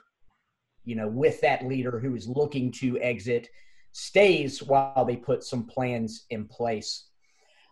you 0.84 0.96
know 0.96 1.08
with 1.08 1.39
that 1.42 1.65
leader 1.65 2.00
who 2.00 2.15
is 2.15 2.27
looking 2.27 2.72
to 2.72 3.00
exit 3.00 3.50
stays 3.94 4.62
while 4.62 5.06
they 5.06 5.15
put 5.15 5.42
some 5.42 5.65
plans 5.65 6.25
in 6.30 6.46
place. 6.46 7.06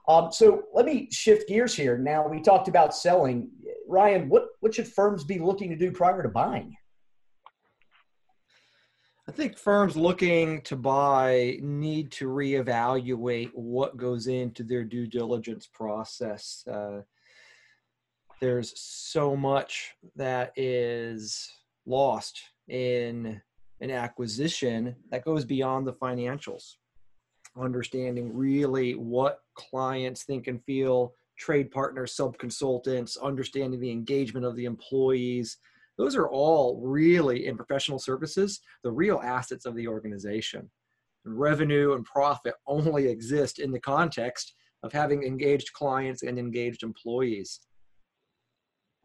Um, 0.08 0.32
so 0.32 0.64
let 0.74 0.86
me 0.86 1.10
shift 1.12 1.50
gears 1.50 1.76
here. 1.76 1.98
Now 1.98 2.28
we 2.28 2.42
talked 2.42 2.70
about 2.70 2.96
selling. 2.96 3.50
Ryan 3.88 4.30
what 4.30 4.48
what 4.62 4.74
should 4.74 4.88
firms 4.88 5.24
be 5.24 5.40
looking 5.40 5.70
to 5.70 5.76
do 5.76 5.92
prior 5.92 6.24
to 6.24 6.30
buying? 6.30 6.76
I 9.28 9.32
think 9.32 9.58
firms 9.58 9.96
looking 9.96 10.62
to 10.64 10.76
buy 10.76 11.58
need 11.62 12.12
to 12.14 12.28
reevaluate 12.28 13.52
what 13.54 13.96
goes 13.96 14.28
into 14.28 14.64
their 14.64 14.84
due 14.84 15.08
diligence 15.08 15.66
process. 15.66 16.66
Uh, 16.68 17.02
there's 18.44 18.78
so 18.78 19.38
much 19.38 19.94
that 20.18 20.52
is 20.58 21.50
lost 21.86 22.42
in 22.68 23.42
an 23.80 23.90
acquisition 23.90 24.94
that 25.12 25.24
goes 25.24 25.46
beyond 25.46 25.88
the 25.88 25.94
financials. 25.94 26.74
Understanding 27.58 28.36
really 28.36 28.96
what 28.96 29.40
clients 29.56 30.24
think 30.24 30.48
and 30.48 30.62
feel, 30.66 31.14
trade 31.40 31.72
partners, 31.72 32.18
sub 32.18 32.38
consultants, 32.38 33.16
understanding 33.16 33.80
the 33.80 33.92
engagement 33.92 34.46
of 34.46 34.58
the 34.58 34.66
employees. 34.66 35.56
Those 35.98 36.18
are 36.18 36.28
all 36.28 36.82
really 36.86 37.48
in 37.48 37.56
professional 37.56 37.98
services, 37.98 38.60
the 38.84 38.92
real 38.92 39.22
assets 39.24 39.66
of 39.66 39.74
the 39.74 39.88
organization. 39.88 40.70
Revenue 41.24 41.94
and 41.94 42.04
profit 42.04 42.56
only 42.68 43.08
exist 43.08 43.60
in 43.60 43.72
the 43.72 43.80
context 43.80 44.54
of 44.84 44.92
having 44.92 45.24
engaged 45.24 45.72
clients 45.72 46.24
and 46.24 46.38
engaged 46.38 46.84
employees 46.84 47.62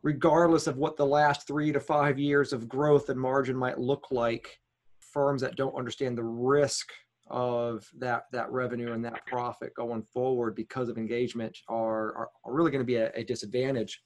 regardless 0.03 0.67
of 0.67 0.77
what 0.77 0.97
the 0.97 1.07
last 1.07 1.47
three 1.47 1.73
to 1.73 1.81
five 1.81 2.19
years 2.19 2.53
of 2.53 2.69
growth 2.69 3.09
and 3.09 3.21
margin 3.21 3.57
might 3.57 3.79
look 3.79 4.09
like, 4.11 4.59
firms 5.01 5.43
that 5.43 5.57
don't 5.57 5.77
understand 5.77 6.17
the 6.17 6.25
risk 6.25 6.91
of 7.31 7.87
that 7.99 8.25
that 8.33 8.51
revenue 8.51 8.93
and 8.93 9.05
that 9.05 9.27
profit 9.27 9.75
going 9.75 10.03
forward 10.03 10.55
because 10.55 10.89
of 10.89 10.97
engagement 10.97 11.57
are 11.69 12.15
are, 12.17 12.29
are 12.45 12.55
really 12.55 12.71
going 12.71 12.81
to 12.81 12.87
be 12.87 12.97
a, 12.97 13.11
a, 13.15 13.25
disadvantage. 13.25 14.01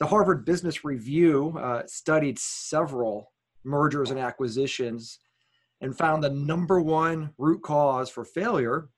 The 0.00 0.06
Harvard 0.06 0.44
Business 0.44 0.84
Review 0.84 1.56
uh, 1.58 1.82
studied 1.86 2.38
several 2.38 3.32
mergers 3.64 4.10
and 4.10 4.18
acquisitions 4.18 5.18
and 5.80 5.96
found 5.96 6.24
the 6.24 6.30
number 6.30 6.80
one 6.80 7.30
root 7.38 7.62
cause 7.62 8.10
for 8.10 8.24
failure 8.24 8.88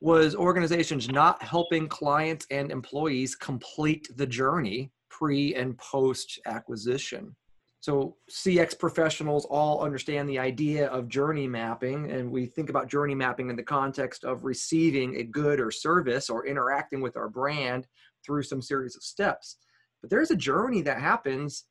was 0.00 0.34
organizations 0.34 1.08
not 1.08 1.42
helping 1.42 1.88
clients 1.88 2.46
and 2.50 2.70
employees 2.70 3.34
complete 3.34 4.06
the 4.16 4.26
journey 4.26 4.92
pre 5.10 5.54
and 5.54 5.76
post 5.78 6.40
acquisition. 6.46 7.34
So 7.80 8.16
CX 8.30 8.76
professionals 8.78 9.44
all 9.44 9.84
understand 9.84 10.28
the 10.28 10.38
idea 10.38 10.88
of 10.88 11.08
journey 11.08 11.46
mapping, 11.46 12.10
and 12.10 12.30
we 12.30 12.46
think 12.46 12.70
about 12.70 12.88
journey 12.88 13.14
mapping 13.14 13.50
in 13.50 13.56
the 13.56 13.62
context 13.62 14.24
of 14.24 14.44
receiving 14.44 15.16
a 15.16 15.22
good 15.22 15.60
or 15.60 15.70
service 15.70 16.28
or 16.28 16.46
interacting 16.46 17.00
with 17.00 17.16
our 17.16 17.28
brand 17.28 17.86
through 18.26 18.42
some 18.42 18.60
series 18.60 18.96
of 18.96 19.02
steps. 19.02 19.58
But 20.00 20.10
there's 20.10 20.32
a 20.32 20.36
journey 20.36 20.82
that 20.82 21.00
happens 21.00 21.64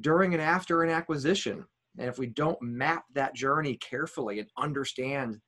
during 0.00 0.32
and 0.32 0.42
after 0.42 0.82
an 0.82 0.90
acquisition. 0.90 1.66
And 1.98 2.08
if 2.08 2.18
we 2.18 2.26
don't 2.26 2.60
map 2.62 3.04
that 3.14 3.34
journey 3.34 3.76
carefully 3.76 4.38
and 4.38 4.48
understand 4.56 5.38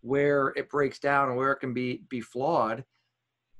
where 0.00 0.54
it 0.56 0.70
breaks 0.70 0.98
down 0.98 1.28
and 1.28 1.36
where 1.36 1.52
it 1.52 1.60
can 1.60 1.74
be, 1.74 2.02
be 2.08 2.20
flawed, 2.20 2.84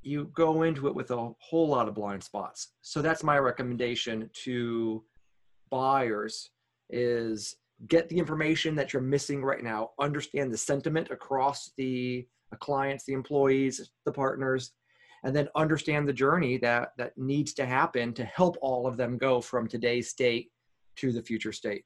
you 0.09 0.31
go 0.35 0.63
into 0.63 0.89
it 0.89 0.95
with 0.95 1.11
a 1.11 1.31
whole 1.39 1.69
lot 1.69 1.87
of 1.87 1.95
blind 1.95 2.25
spots. 2.25 2.73
So 2.81 3.03
that's 3.03 3.23
my 3.23 3.39
recommendation 3.39 4.31
to 4.45 5.05
buyers 5.71 6.51
is 6.89 7.57
get 7.89 8.09
the 8.09 8.19
information 8.19 8.75
that 8.77 8.93
you're 8.93 9.03
missing 9.03 9.45
right 9.45 9.63
now, 9.63 9.91
understand 10.01 10.51
the 10.51 10.57
sentiment 10.57 11.11
across 11.11 11.73
the, 11.77 12.27
the 12.51 12.57
clients, 12.57 13.05
the 13.05 13.13
employees, 13.13 13.91
the 14.07 14.13
partners, 14.13 14.73
and 15.25 15.37
then 15.37 15.49
understand 15.55 16.09
the 16.09 16.13
journey 16.13 16.57
that 16.59 16.93
that 16.97 17.13
needs 17.19 17.53
to 17.53 17.67
happen 17.67 18.15
to 18.15 18.25
help 18.25 18.57
all 18.63 18.87
of 18.87 18.97
them 18.97 19.19
go 19.19 19.41
from 19.41 19.69
today's 19.69 20.09
state 20.09 20.51
to 20.97 21.13
the 21.13 21.23
future 21.23 21.53
state. 21.53 21.85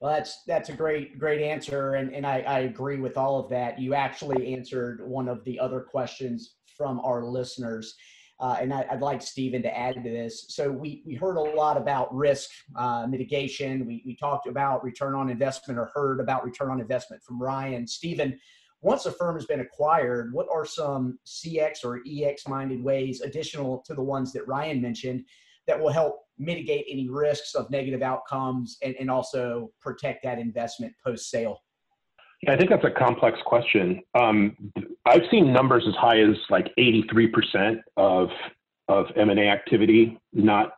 Well, 0.00 0.12
that's 0.12 0.42
that's 0.46 0.70
a 0.70 0.72
great 0.72 1.18
great 1.18 1.40
answer, 1.40 1.94
and 1.94 2.12
and 2.14 2.26
I, 2.26 2.40
I 2.40 2.58
agree 2.60 2.98
with 2.98 3.16
all 3.16 3.38
of 3.38 3.48
that. 3.50 3.78
You 3.78 3.94
actually 3.94 4.54
answered 4.54 5.06
one 5.06 5.28
of 5.28 5.44
the 5.44 5.58
other 5.60 5.80
questions 5.80 6.56
from 6.76 7.00
our 7.00 7.24
listeners. 7.24 7.94
Uh, 8.40 8.56
and 8.60 8.74
I, 8.74 8.84
would 8.90 9.00
like 9.00 9.22
Steven 9.22 9.62
to 9.62 9.76
add 9.76 9.94
to 9.94 10.02
this. 10.02 10.46
So 10.48 10.70
we, 10.70 11.02
we 11.06 11.14
heard 11.14 11.36
a 11.36 11.40
lot 11.40 11.76
about 11.76 12.12
risk 12.14 12.50
uh, 12.74 13.06
mitigation. 13.08 13.86
We, 13.86 14.02
we 14.04 14.16
talked 14.16 14.48
about 14.48 14.82
return 14.82 15.14
on 15.14 15.30
investment 15.30 15.78
or 15.78 15.90
heard 15.94 16.20
about 16.20 16.44
return 16.44 16.70
on 16.70 16.80
investment 16.80 17.22
from 17.22 17.40
Ryan. 17.40 17.86
Steven, 17.86 18.38
once 18.80 19.06
a 19.06 19.12
firm 19.12 19.36
has 19.36 19.46
been 19.46 19.60
acquired, 19.60 20.32
what 20.34 20.46
are 20.52 20.66
some 20.66 21.18
CX 21.24 21.84
or 21.84 22.00
EX 22.06 22.46
minded 22.48 22.82
ways, 22.82 23.20
additional 23.20 23.82
to 23.86 23.94
the 23.94 24.02
ones 24.02 24.32
that 24.32 24.46
Ryan 24.48 24.82
mentioned, 24.82 25.24
that 25.66 25.80
will 25.80 25.90
help 25.90 26.20
mitigate 26.36 26.84
any 26.90 27.08
risks 27.08 27.54
of 27.54 27.70
negative 27.70 28.02
outcomes 28.02 28.76
and, 28.82 28.94
and 28.98 29.10
also 29.10 29.70
protect 29.80 30.24
that 30.24 30.38
investment 30.38 30.92
post 31.02 31.30
sale? 31.30 31.60
I 32.48 32.56
think 32.56 32.70
that's 32.70 32.84
a 32.84 32.90
complex 32.90 33.38
question. 33.44 34.02
Um, 34.14 34.56
I've 35.06 35.22
seen 35.30 35.52
numbers 35.52 35.84
as 35.88 35.94
high 35.94 36.20
as 36.20 36.36
like 36.50 36.68
83% 36.78 37.80
of 37.96 38.28
of 38.88 39.06
M&A 39.16 39.48
activity 39.48 40.18
not 40.32 40.74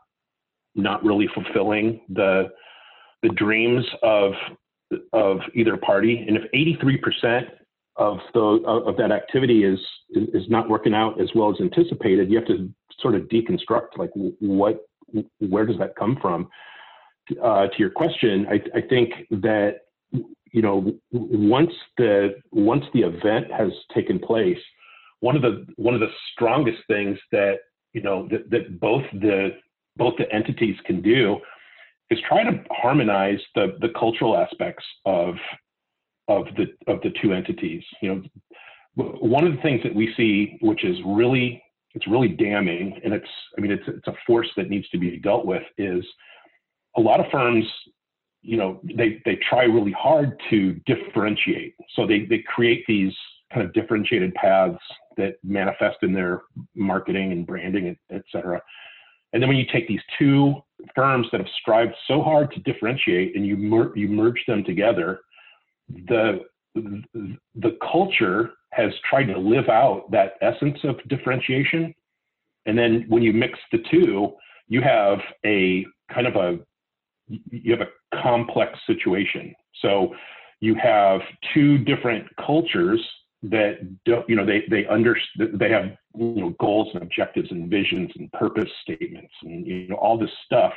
not 0.77 1.05
really 1.05 1.29
fulfilling 1.35 2.01
the 2.09 2.51
the 3.23 3.31
dreams 3.31 3.85
of 4.03 4.33
of 5.13 5.39
either 5.55 5.77
party. 5.77 6.25
And 6.27 6.37
if 6.37 6.45
83% 6.53 7.49
of 7.97 8.19
the 8.35 8.41
of 8.41 8.97
that 8.97 9.11
activity 9.11 9.65
is 9.65 9.81
is 10.11 10.49
not 10.49 10.69
working 10.69 10.95
out 10.95 11.21
as 11.21 11.29
well 11.35 11.51
as 11.51 11.61
anticipated, 11.61 12.31
you 12.31 12.37
have 12.37 12.47
to 12.47 12.71
sort 13.01 13.15
of 13.15 13.23
deconstruct 13.23 13.97
like 13.97 14.11
what 14.15 14.87
where 15.39 15.67
does 15.67 15.79
that 15.79 15.97
come 15.97 16.19
from? 16.21 16.49
Uh, 17.43 17.67
to 17.67 17.79
your 17.79 17.91
question, 17.91 18.47
I, 18.49 18.79
I 18.79 18.81
think 18.83 19.13
that 19.31 19.86
you 20.13 20.63
know, 20.63 20.93
once 21.13 21.73
the 21.99 22.37
once 22.53 22.85
the 22.95 23.01
event 23.01 23.51
has 23.53 23.71
taken 23.95 24.19
place, 24.19 24.59
one 25.21 25.37
of 25.37 25.43
the 25.43 25.67
one 25.77 25.95
of 25.95 26.01
the 26.01 26.11
strongest 26.33 26.79
things 26.89 27.19
that 27.33 27.57
you 27.93 28.03
know 28.03 28.29
that, 28.31 28.51
that 28.51 28.81
both 28.81 29.05
the 29.13 29.51
both 29.97 30.15
the 30.19 30.31
entities 30.33 30.77
can 30.85 31.03
do 31.03 31.37
is 32.11 32.19
try 32.29 32.45
to 32.45 32.65
harmonize 32.71 33.41
the 33.55 33.77
the 33.81 33.89
cultural 33.99 34.37
aspects 34.37 34.85
of 35.05 35.35
of 36.29 36.47
the 36.57 36.67
of 36.91 37.01
the 37.03 37.13
two 37.23 37.33
entities. 37.33 37.83
You 38.01 38.15
know, 38.15 38.23
one 38.97 39.47
of 39.47 39.55
the 39.55 39.63
things 39.63 39.83
that 39.83 39.95
we 39.95 40.13
see, 40.17 40.59
which 40.61 40.85
is 40.85 40.97
really 41.05 41.63
it's 41.95 42.07
really 42.07 42.29
damning, 42.29 43.01
and 43.05 43.13
it's 43.13 43.29
I 43.57 43.61
mean 43.61 43.73
it's 43.73 43.85
it's 43.87 44.07
a 44.07 44.15
force 44.27 44.49
that 44.57 44.69
needs 44.69 44.89
to 44.91 44.99
be 44.99 45.19
dealt 45.19 45.47
with. 45.47 45.63
Is 45.79 46.05
a 46.97 47.01
lot 47.01 47.21
of 47.21 47.27
firms, 47.31 47.65
you 48.47 48.57
know, 48.57 48.81
they 48.95 49.21
they 49.25 49.37
try 49.49 49.65
really 49.65 49.93
hard 49.93 50.41
to 50.50 50.75
differentiate. 50.87 51.75
So 51.95 52.07
they 52.07 52.26
they 52.26 52.38
create 52.38 52.85
these 52.87 53.12
kind 53.53 53.67
of 53.67 53.73
differentiated 53.73 54.35
paths 54.35 54.79
that 55.17 55.37
manifest 55.43 55.99
in 56.03 56.12
their 56.12 56.43
marketing 56.75 57.33
and 57.33 57.47
branding, 57.47 57.97
et 58.11 58.23
cetera. 58.31 58.61
And 59.33 59.43
then 59.43 59.49
when 59.49 59.57
you 59.59 59.67
take 59.73 59.88
these 59.88 60.00
two 60.19 60.55
firms 60.95 61.26
that 61.33 61.41
have 61.41 61.50
strived 61.61 61.95
so 62.07 62.23
hard 62.23 62.53
to 62.53 62.61
differentiate 62.61 63.35
and 63.35 63.45
you 63.47 63.57
mer- 63.57 63.97
you 63.97 64.09
merge 64.09 64.43
them 64.47 64.62
together, 64.62 65.21
the 66.09 66.41
the 66.75 67.79
culture 67.93 68.50
has 68.71 68.93
tried 69.09 69.25
to 69.25 69.38
live 69.38 69.69
out 69.69 70.11
that 70.12 70.35
essence 70.43 70.79
of 70.85 70.97
differentiation. 71.09 71.95
And 72.67 72.79
then 72.79 73.07
when 73.09 73.23
you 73.23 73.33
mix 73.33 73.59
the 73.73 73.79
two, 73.91 74.35
you 74.69 74.83
have 74.83 75.19
a 75.45 75.87
kind 76.12 76.26
of 76.26 76.37
a 76.37 76.59
you 77.28 77.76
have 77.76 77.87
a 77.87 78.21
complex 78.23 78.78
situation. 78.87 79.54
So 79.83 80.14
you 80.61 80.75
have 80.76 81.21
two 81.52 81.78
different 81.78 82.26
cultures 82.45 83.00
that 83.42 83.78
don't, 84.04 84.28
you 84.28 84.37
know, 84.37 84.47
they 84.47 84.64
they 84.71 84.87
under 84.87 85.16
they 85.38 85.71
have 85.71 85.85
you 86.16 86.40
know 86.40 86.54
goals 86.59 86.88
and 86.95 87.02
objectives 87.02 87.50
and 87.50 87.71
visions 87.71 88.11
and 88.16 88.33
purpose 88.33 88.71
statements 88.83 89.33
and 89.42 89.66
you 89.66 89.88
know 89.88 89.97
all 89.97 90.18
this 90.18 90.30
stuff. 90.45 90.73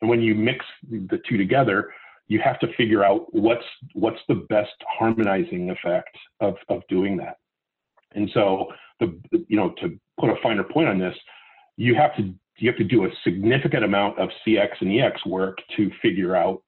And 0.00 0.08
when 0.08 0.22
you 0.22 0.34
mix 0.34 0.64
the 0.90 1.20
two 1.28 1.36
together, 1.36 1.92
you 2.28 2.40
have 2.40 2.58
to 2.60 2.72
figure 2.74 3.04
out 3.04 3.26
what's 3.34 3.64
what's 3.92 4.20
the 4.28 4.46
best 4.48 4.72
harmonizing 4.98 5.70
effect 5.70 6.16
of 6.40 6.54
of 6.68 6.82
doing 6.88 7.16
that. 7.18 7.36
And 8.12 8.30
so 8.32 8.68
the 8.98 9.18
you 9.48 9.56
know 9.56 9.74
to 9.80 9.98
put 10.18 10.30
a 10.30 10.36
finer 10.42 10.64
point 10.64 10.88
on 10.88 10.98
this, 10.98 11.14
you 11.76 11.94
have 11.94 12.16
to 12.16 12.34
you 12.60 12.70
have 12.70 12.78
to 12.78 12.84
do 12.84 13.04
a 13.04 13.08
significant 13.24 13.84
amount 13.84 14.18
of 14.18 14.28
CX 14.46 14.68
and 14.80 15.00
EX 15.00 15.24
work 15.26 15.58
to 15.76 15.90
figure 16.02 16.36
out 16.36 16.62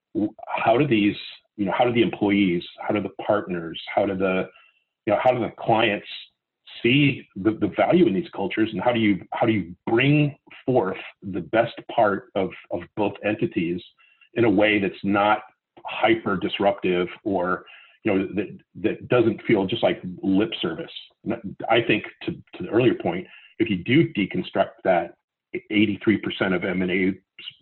how 0.48 0.76
do 0.76 0.86
these 0.86 1.16
you 1.56 1.66
know 1.66 1.72
how 1.76 1.84
do 1.84 1.92
the 1.92 2.02
employees, 2.02 2.62
how 2.80 2.94
do 2.94 3.02
the 3.02 3.10
partners, 3.24 3.80
how 3.94 4.06
do 4.06 4.16
the 4.16 4.48
you 5.06 5.12
know 5.12 5.18
how 5.22 5.32
do 5.32 5.40
the 5.40 5.52
clients 5.58 6.06
see 6.82 7.26
the, 7.36 7.52
the 7.52 7.70
value 7.76 8.06
in 8.06 8.14
these 8.14 8.28
cultures 8.34 8.70
and 8.72 8.80
how 8.80 8.92
do 8.92 9.00
you 9.00 9.20
how 9.32 9.46
do 9.46 9.52
you 9.52 9.74
bring 9.86 10.36
forth 10.64 10.96
the 11.22 11.40
best 11.40 11.74
part 11.94 12.30
of 12.34 12.50
of 12.70 12.80
both 12.96 13.12
entities 13.24 13.80
in 14.34 14.44
a 14.44 14.50
way 14.50 14.78
that's 14.78 14.94
not 15.04 15.42
hyper 15.84 16.36
disruptive 16.36 17.08
or 17.24 17.64
you 18.04 18.14
know 18.14 18.26
that 18.34 18.58
that 18.76 19.08
doesn't 19.08 19.42
feel 19.42 19.66
just 19.66 19.82
like 19.82 20.00
lip 20.22 20.50
service? 20.60 20.92
I 21.68 21.82
think 21.86 22.04
to, 22.22 22.32
to 22.32 22.62
the 22.62 22.68
earlier 22.70 22.94
point 22.94 23.26
if 23.58 23.68
you 23.68 23.76
do 23.76 24.12
deconstruct 24.14 24.82
that 24.84 25.14
83% 25.70 26.54
of 26.54 26.64
m&a 26.64 27.12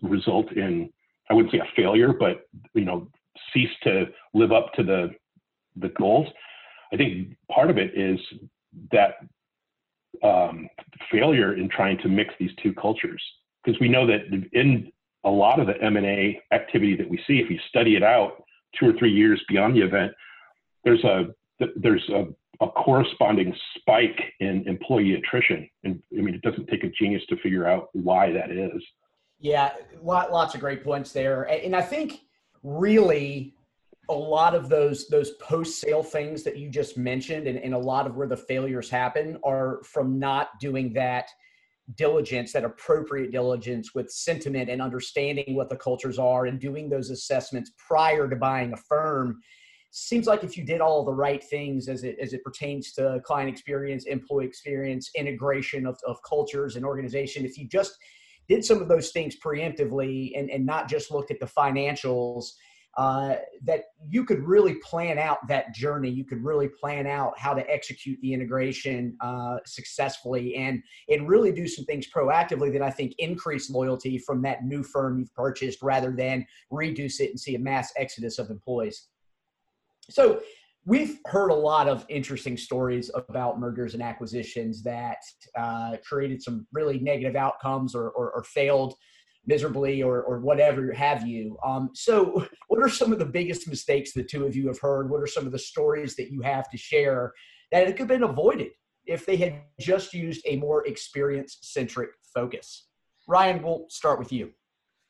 result 0.01 0.51
in 0.53 0.89
i 1.29 1.33
wouldn't 1.33 1.51
say 1.51 1.59
a 1.59 1.75
failure 1.75 2.13
but 2.13 2.43
you 2.73 2.85
know 2.85 3.07
cease 3.53 3.69
to 3.83 4.05
live 4.33 4.51
up 4.51 4.73
to 4.73 4.83
the 4.83 5.09
the 5.75 5.89
goals. 5.89 6.27
I 6.93 6.97
think 6.97 7.35
part 7.49 7.69
of 7.69 7.77
it 7.77 7.97
is 7.97 8.19
that 8.91 9.15
um, 10.23 10.67
failure 11.11 11.55
in 11.55 11.69
trying 11.69 11.97
to 11.99 12.09
mix 12.09 12.33
these 12.39 12.51
two 12.61 12.73
cultures 12.73 13.21
because 13.63 13.79
we 13.79 13.87
know 13.87 14.05
that 14.07 14.21
in 14.53 14.91
a 15.23 15.29
lot 15.29 15.59
of 15.59 15.67
the 15.67 15.81
M&A 15.81 16.41
activity 16.51 16.95
that 16.97 17.09
we 17.09 17.17
see, 17.27 17.39
if 17.39 17.49
you 17.49 17.59
study 17.69 17.95
it 17.95 18.03
out 18.03 18.43
two 18.77 18.89
or 18.89 18.93
three 18.93 19.11
years 19.11 19.41
beyond 19.47 19.75
the 19.75 19.81
event, 19.81 20.11
there's 20.83 21.03
a 21.03 21.27
there's 21.75 22.07
a, 22.09 22.25
a 22.61 22.67
corresponding 22.67 23.55
spike 23.77 24.19
in 24.39 24.67
employee 24.67 25.15
attrition. 25.15 25.67
And 25.83 26.01
I 26.17 26.21
mean, 26.21 26.35
it 26.35 26.41
doesn't 26.41 26.67
take 26.67 26.83
a 26.83 26.89
genius 26.89 27.23
to 27.29 27.37
figure 27.37 27.67
out 27.67 27.89
why 27.93 28.31
that 28.31 28.51
is. 28.51 28.83
Yeah, 29.39 29.71
lots 30.03 30.53
of 30.53 30.61
great 30.61 30.83
points 30.83 31.11
there. 31.11 31.43
And 31.43 31.75
I 31.75 31.81
think 31.81 32.21
really 32.61 33.55
a 34.09 34.13
lot 34.13 34.53
of 34.53 34.69
those 34.69 35.07
those 35.07 35.31
post 35.41 35.79
sale 35.79 36.03
things 36.03 36.43
that 36.43 36.57
you 36.57 36.69
just 36.69 36.97
mentioned 36.97 37.47
and, 37.47 37.57
and 37.57 37.73
a 37.73 37.77
lot 37.77 38.05
of 38.05 38.15
where 38.15 38.27
the 38.27 38.37
failures 38.37 38.89
happen 38.89 39.39
are 39.43 39.81
from 39.83 40.19
not 40.19 40.59
doing 40.59 40.93
that 40.93 41.29
diligence, 41.95 42.53
that 42.53 42.63
appropriate 42.63 43.31
diligence 43.31 43.95
with 43.95 44.11
sentiment 44.11 44.69
and 44.69 44.81
understanding 44.81 45.55
what 45.55 45.69
the 45.69 45.75
cultures 45.75 46.19
are 46.19 46.45
and 46.45 46.59
doing 46.59 46.89
those 46.89 47.09
assessments 47.09 47.71
prior 47.77 48.29
to 48.29 48.35
buying 48.35 48.73
a 48.73 48.77
firm. 48.77 49.41
Seems 49.93 50.25
like 50.25 50.43
if 50.43 50.57
you 50.57 50.63
did 50.63 50.79
all 50.79 51.03
the 51.03 51.13
right 51.13 51.43
things 51.43 51.89
as 51.89 52.03
it 52.03 52.17
as 52.21 52.33
it 52.33 52.43
pertains 52.43 52.93
to 52.93 53.21
client 53.25 53.49
experience, 53.49 54.05
employee 54.05 54.45
experience, 54.45 55.11
integration 55.15 55.85
of, 55.85 55.99
of 56.07 56.17
cultures 56.23 56.77
and 56.77 56.85
organization, 56.85 57.45
if 57.45 57.57
you 57.57 57.67
just 57.67 57.97
did 58.47 58.63
some 58.63 58.81
of 58.81 58.87
those 58.87 59.11
things 59.11 59.35
preemptively 59.43 60.31
and, 60.37 60.49
and 60.49 60.65
not 60.65 60.89
just 60.89 61.11
looked 61.11 61.29
at 61.29 61.39
the 61.39 61.45
financials, 61.45 62.45
uh, 62.97 63.35
that 63.63 63.83
you 64.09 64.25
could 64.25 64.43
really 64.43 64.75
plan 64.75 65.17
out 65.17 65.45
that 65.47 65.73
journey. 65.73 66.09
You 66.09 66.25
could 66.25 66.43
really 66.43 66.67
plan 66.67 67.07
out 67.07 67.37
how 67.37 67.53
to 67.53 67.69
execute 67.69 68.19
the 68.21 68.33
integration 68.33 69.15
uh, 69.21 69.57
successfully 69.65 70.55
and 70.55 70.81
and 71.09 71.27
really 71.27 71.51
do 71.51 71.67
some 71.67 71.85
things 71.85 72.07
proactively 72.13 72.71
that 72.73 72.81
I 72.81 72.91
think 72.91 73.13
increase 73.17 73.69
loyalty 73.69 74.17
from 74.17 74.41
that 74.43 74.63
new 74.63 74.83
firm 74.83 75.19
you've 75.19 75.33
purchased 75.33 75.81
rather 75.81 76.11
than 76.11 76.45
reduce 76.69 77.19
it 77.19 77.29
and 77.29 77.39
see 77.39 77.55
a 77.55 77.59
mass 77.59 77.93
exodus 77.97 78.39
of 78.39 78.49
employees. 78.49 79.07
So 80.11 80.41
we've 80.85 81.19
heard 81.25 81.49
a 81.49 81.55
lot 81.55 81.87
of 81.87 82.05
interesting 82.09 82.57
stories 82.57 83.09
about 83.15 83.59
mergers 83.59 83.93
and 83.93 84.03
acquisitions 84.03 84.83
that 84.83 85.17
uh, 85.57 85.97
created 86.07 86.41
some 86.41 86.67
really 86.71 86.99
negative 86.99 87.35
outcomes 87.35 87.95
or, 87.95 88.09
or, 88.09 88.31
or 88.31 88.43
failed 88.43 88.95
miserably 89.45 90.03
or, 90.03 90.21
or 90.21 90.39
whatever 90.39 90.91
have 90.93 91.25
you. 91.25 91.57
Um, 91.65 91.89
so, 91.93 92.45
what 92.67 92.81
are 92.81 92.89
some 92.89 93.11
of 93.11 93.19
the 93.19 93.25
biggest 93.25 93.67
mistakes 93.67 94.13
the 94.13 94.23
two 94.23 94.45
of 94.45 94.55
you 94.55 94.67
have 94.67 94.79
heard? 94.79 95.09
What 95.09 95.21
are 95.21 95.27
some 95.27 95.45
of 95.45 95.51
the 95.51 95.59
stories 95.59 96.15
that 96.15 96.31
you 96.31 96.41
have 96.41 96.69
to 96.69 96.77
share 96.77 97.33
that 97.71 97.87
it 97.87 97.91
could 97.93 97.99
have 97.99 98.07
been 98.07 98.23
avoided 98.23 98.71
if 99.05 99.25
they 99.25 99.37
had 99.37 99.61
just 99.79 100.13
used 100.13 100.41
a 100.45 100.57
more 100.57 100.85
experience 100.85 101.57
centric 101.61 102.09
focus? 102.33 102.87
Ryan, 103.27 103.63
we'll 103.63 103.85
start 103.89 104.19
with 104.19 104.31
you. 104.31 104.51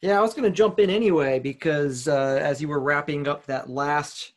Yeah, 0.01 0.17
I 0.17 0.21
was 0.21 0.33
going 0.33 0.49
to 0.49 0.55
jump 0.55 0.79
in 0.79 0.89
anyway 0.89 1.39
because 1.39 2.07
uh, 2.07 2.39
as 2.41 2.61
you 2.61 2.67
were 2.67 2.79
wrapping 2.79 3.27
up 3.27 3.45
that 3.45 3.69
last 3.69 4.33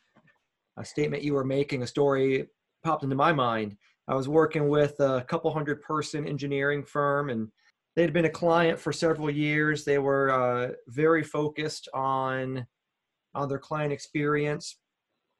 uh, 0.76 0.82
statement 0.82 1.22
you 1.22 1.34
were 1.34 1.44
making, 1.44 1.82
a 1.82 1.86
story 1.86 2.46
popped 2.82 3.04
into 3.04 3.16
my 3.16 3.32
mind. 3.32 3.76
I 4.08 4.14
was 4.14 4.28
working 4.28 4.68
with 4.68 4.98
a 5.00 5.24
couple 5.28 5.50
hundred 5.52 5.80
person 5.82 6.26
engineering 6.26 6.84
firm 6.84 7.30
and 7.30 7.48
they 7.96 8.02
had 8.02 8.12
been 8.12 8.24
a 8.24 8.30
client 8.30 8.78
for 8.78 8.92
several 8.92 9.30
years. 9.30 9.84
They 9.84 9.98
were 9.98 10.30
uh, 10.30 10.72
very 10.88 11.22
focused 11.22 11.88
on 11.94 12.66
on 13.34 13.48
their 13.48 13.58
client 13.58 13.92
experience, 13.92 14.78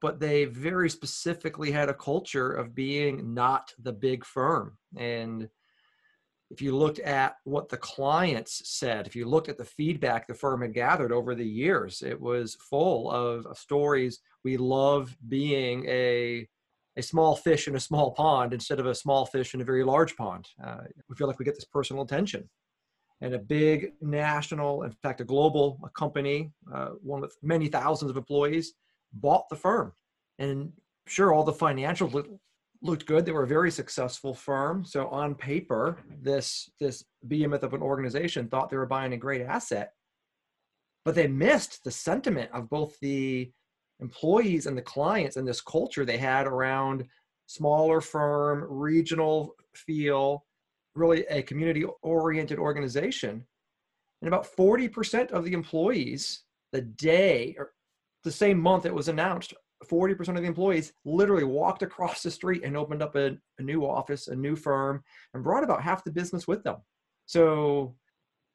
but 0.00 0.18
they 0.18 0.46
very 0.46 0.90
specifically 0.90 1.70
had 1.70 1.88
a 1.88 1.94
culture 1.94 2.50
of 2.50 2.74
being 2.74 3.32
not 3.34 3.72
the 3.82 3.92
big 3.92 4.24
firm. 4.24 4.76
And 4.96 5.48
if 6.54 6.62
you 6.62 6.76
looked 6.76 7.00
at 7.00 7.34
what 7.42 7.68
the 7.68 7.76
clients 7.76 8.62
said, 8.78 9.08
if 9.08 9.16
you 9.16 9.26
looked 9.26 9.48
at 9.48 9.58
the 9.58 9.64
feedback 9.64 10.28
the 10.28 10.34
firm 10.34 10.62
had 10.62 10.72
gathered 10.72 11.10
over 11.10 11.34
the 11.34 11.44
years, 11.44 12.00
it 12.00 12.18
was 12.20 12.56
full 12.70 13.10
of, 13.10 13.44
of 13.46 13.58
stories. 13.58 14.20
We 14.44 14.56
love 14.56 15.16
being 15.28 15.84
a 15.88 16.48
a 16.96 17.02
small 17.02 17.34
fish 17.34 17.66
in 17.66 17.74
a 17.74 17.80
small 17.80 18.12
pond 18.12 18.52
instead 18.52 18.78
of 18.78 18.86
a 18.86 18.94
small 18.94 19.26
fish 19.26 19.52
in 19.52 19.60
a 19.60 19.64
very 19.64 19.82
large 19.82 20.14
pond. 20.14 20.46
Uh, 20.64 20.82
we 21.08 21.16
feel 21.16 21.26
like 21.26 21.40
we 21.40 21.44
get 21.44 21.56
this 21.56 21.64
personal 21.64 22.04
attention. 22.04 22.48
And 23.20 23.34
a 23.34 23.38
big 23.40 23.94
national, 24.00 24.84
in 24.84 24.92
fact, 25.02 25.20
a 25.20 25.24
global 25.24 25.80
a 25.84 25.90
company, 25.90 26.52
uh, 26.72 26.90
one 27.02 27.20
with 27.20 27.36
many 27.42 27.66
thousands 27.66 28.12
of 28.12 28.16
employees, 28.16 28.74
bought 29.12 29.48
the 29.48 29.56
firm. 29.56 29.92
And 30.38 30.72
sure, 31.08 31.32
all 31.32 31.42
the 31.42 31.52
financials 31.52 32.12
looked 32.84 33.06
good. 33.06 33.24
They 33.24 33.32
were 33.32 33.44
a 33.44 33.48
very 33.48 33.70
successful 33.70 34.34
firm. 34.34 34.84
So 34.84 35.08
on 35.08 35.34
paper, 35.34 35.98
this 36.22 36.70
this 36.78 37.02
behemoth 37.26 37.62
of 37.62 37.72
an 37.74 37.82
organization 37.82 38.46
thought 38.46 38.70
they 38.70 38.76
were 38.76 38.86
buying 38.86 39.14
a 39.14 39.18
great 39.18 39.40
asset, 39.40 39.92
but 41.04 41.14
they 41.14 41.26
missed 41.26 41.82
the 41.82 41.90
sentiment 41.90 42.50
of 42.52 42.68
both 42.68 42.96
the 43.00 43.50
employees 44.00 44.66
and 44.66 44.76
the 44.76 44.82
clients 44.82 45.36
and 45.36 45.48
this 45.48 45.62
culture 45.62 46.04
they 46.04 46.18
had 46.18 46.46
around 46.46 47.04
smaller 47.46 48.00
firm, 48.00 48.64
regional 48.68 49.54
feel, 49.74 50.44
really 50.94 51.24
a 51.30 51.42
community 51.42 51.84
oriented 52.02 52.58
organization. 52.58 53.44
And 54.20 54.28
about 54.28 54.46
40% 54.56 55.32
of 55.32 55.44
the 55.44 55.52
employees, 55.52 56.44
the 56.72 56.82
day 56.82 57.54
or 57.58 57.72
the 58.24 58.32
same 58.32 58.58
month 58.58 58.86
it 58.86 58.94
was 58.94 59.08
announced, 59.08 59.54
40% 59.84 60.28
of 60.28 60.36
the 60.36 60.42
employees 60.44 60.92
literally 61.04 61.44
walked 61.44 61.82
across 61.82 62.22
the 62.22 62.30
street 62.30 62.62
and 62.64 62.76
opened 62.76 63.02
up 63.02 63.16
a, 63.16 63.36
a 63.58 63.62
new 63.62 63.84
office, 63.84 64.28
a 64.28 64.36
new 64.36 64.56
firm, 64.56 65.02
and 65.34 65.44
brought 65.44 65.64
about 65.64 65.82
half 65.82 66.04
the 66.04 66.12
business 66.12 66.46
with 66.46 66.62
them. 66.64 66.76
So 67.26 67.96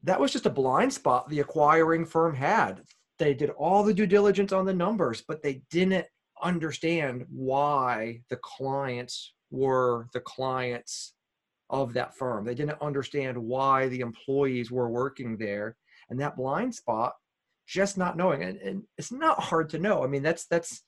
that 0.03 0.19
was 0.19 0.32
just 0.32 0.45
a 0.45 0.51
blind 0.51 0.93
spot 0.93 1.29
the 1.29 1.41
acquiring 1.41 2.05
firm 2.05 2.36
had 2.36 2.82
they 3.19 3.34
did 3.34 3.51
all 3.51 3.84
the 3.84 3.93
due 3.93 4.08
diligence 4.08 4.51
on 4.51 4.65
the 4.65 4.73
numbers, 4.73 5.23
but 5.27 5.43
they 5.43 5.62
didn't 5.69 6.08
understand 6.41 7.25
why 7.29 8.21
the 8.29 8.38
clients 8.38 9.34
were 9.51 10.08
the 10.13 10.21
clients 10.21 11.13
of 11.69 11.93
that 11.93 12.15
firm. 12.15 12.45
They 12.45 12.55
didn't 12.55 12.82
understand 12.82 13.38
why 13.38 13.89
the 13.89 13.99
employees 13.99 14.71
were 14.71 14.89
working 14.89 15.38
there. 15.38 15.75
And 16.10 16.19
that 16.19 16.38
blind 16.38 16.73
spot, 16.73 17.13
just 17.67 17.97
not 17.97 18.17
knowing. 18.17 18.41
And, 18.41 18.58
and 18.62 18.84
it's 18.97 19.12
not 19.12 19.43
hard 19.43 19.69
to 19.71 19.79
know. 19.79 20.03
I 20.03 20.08
mean, 20.08 20.23
that's 20.23 20.47
that's 20.47 20.82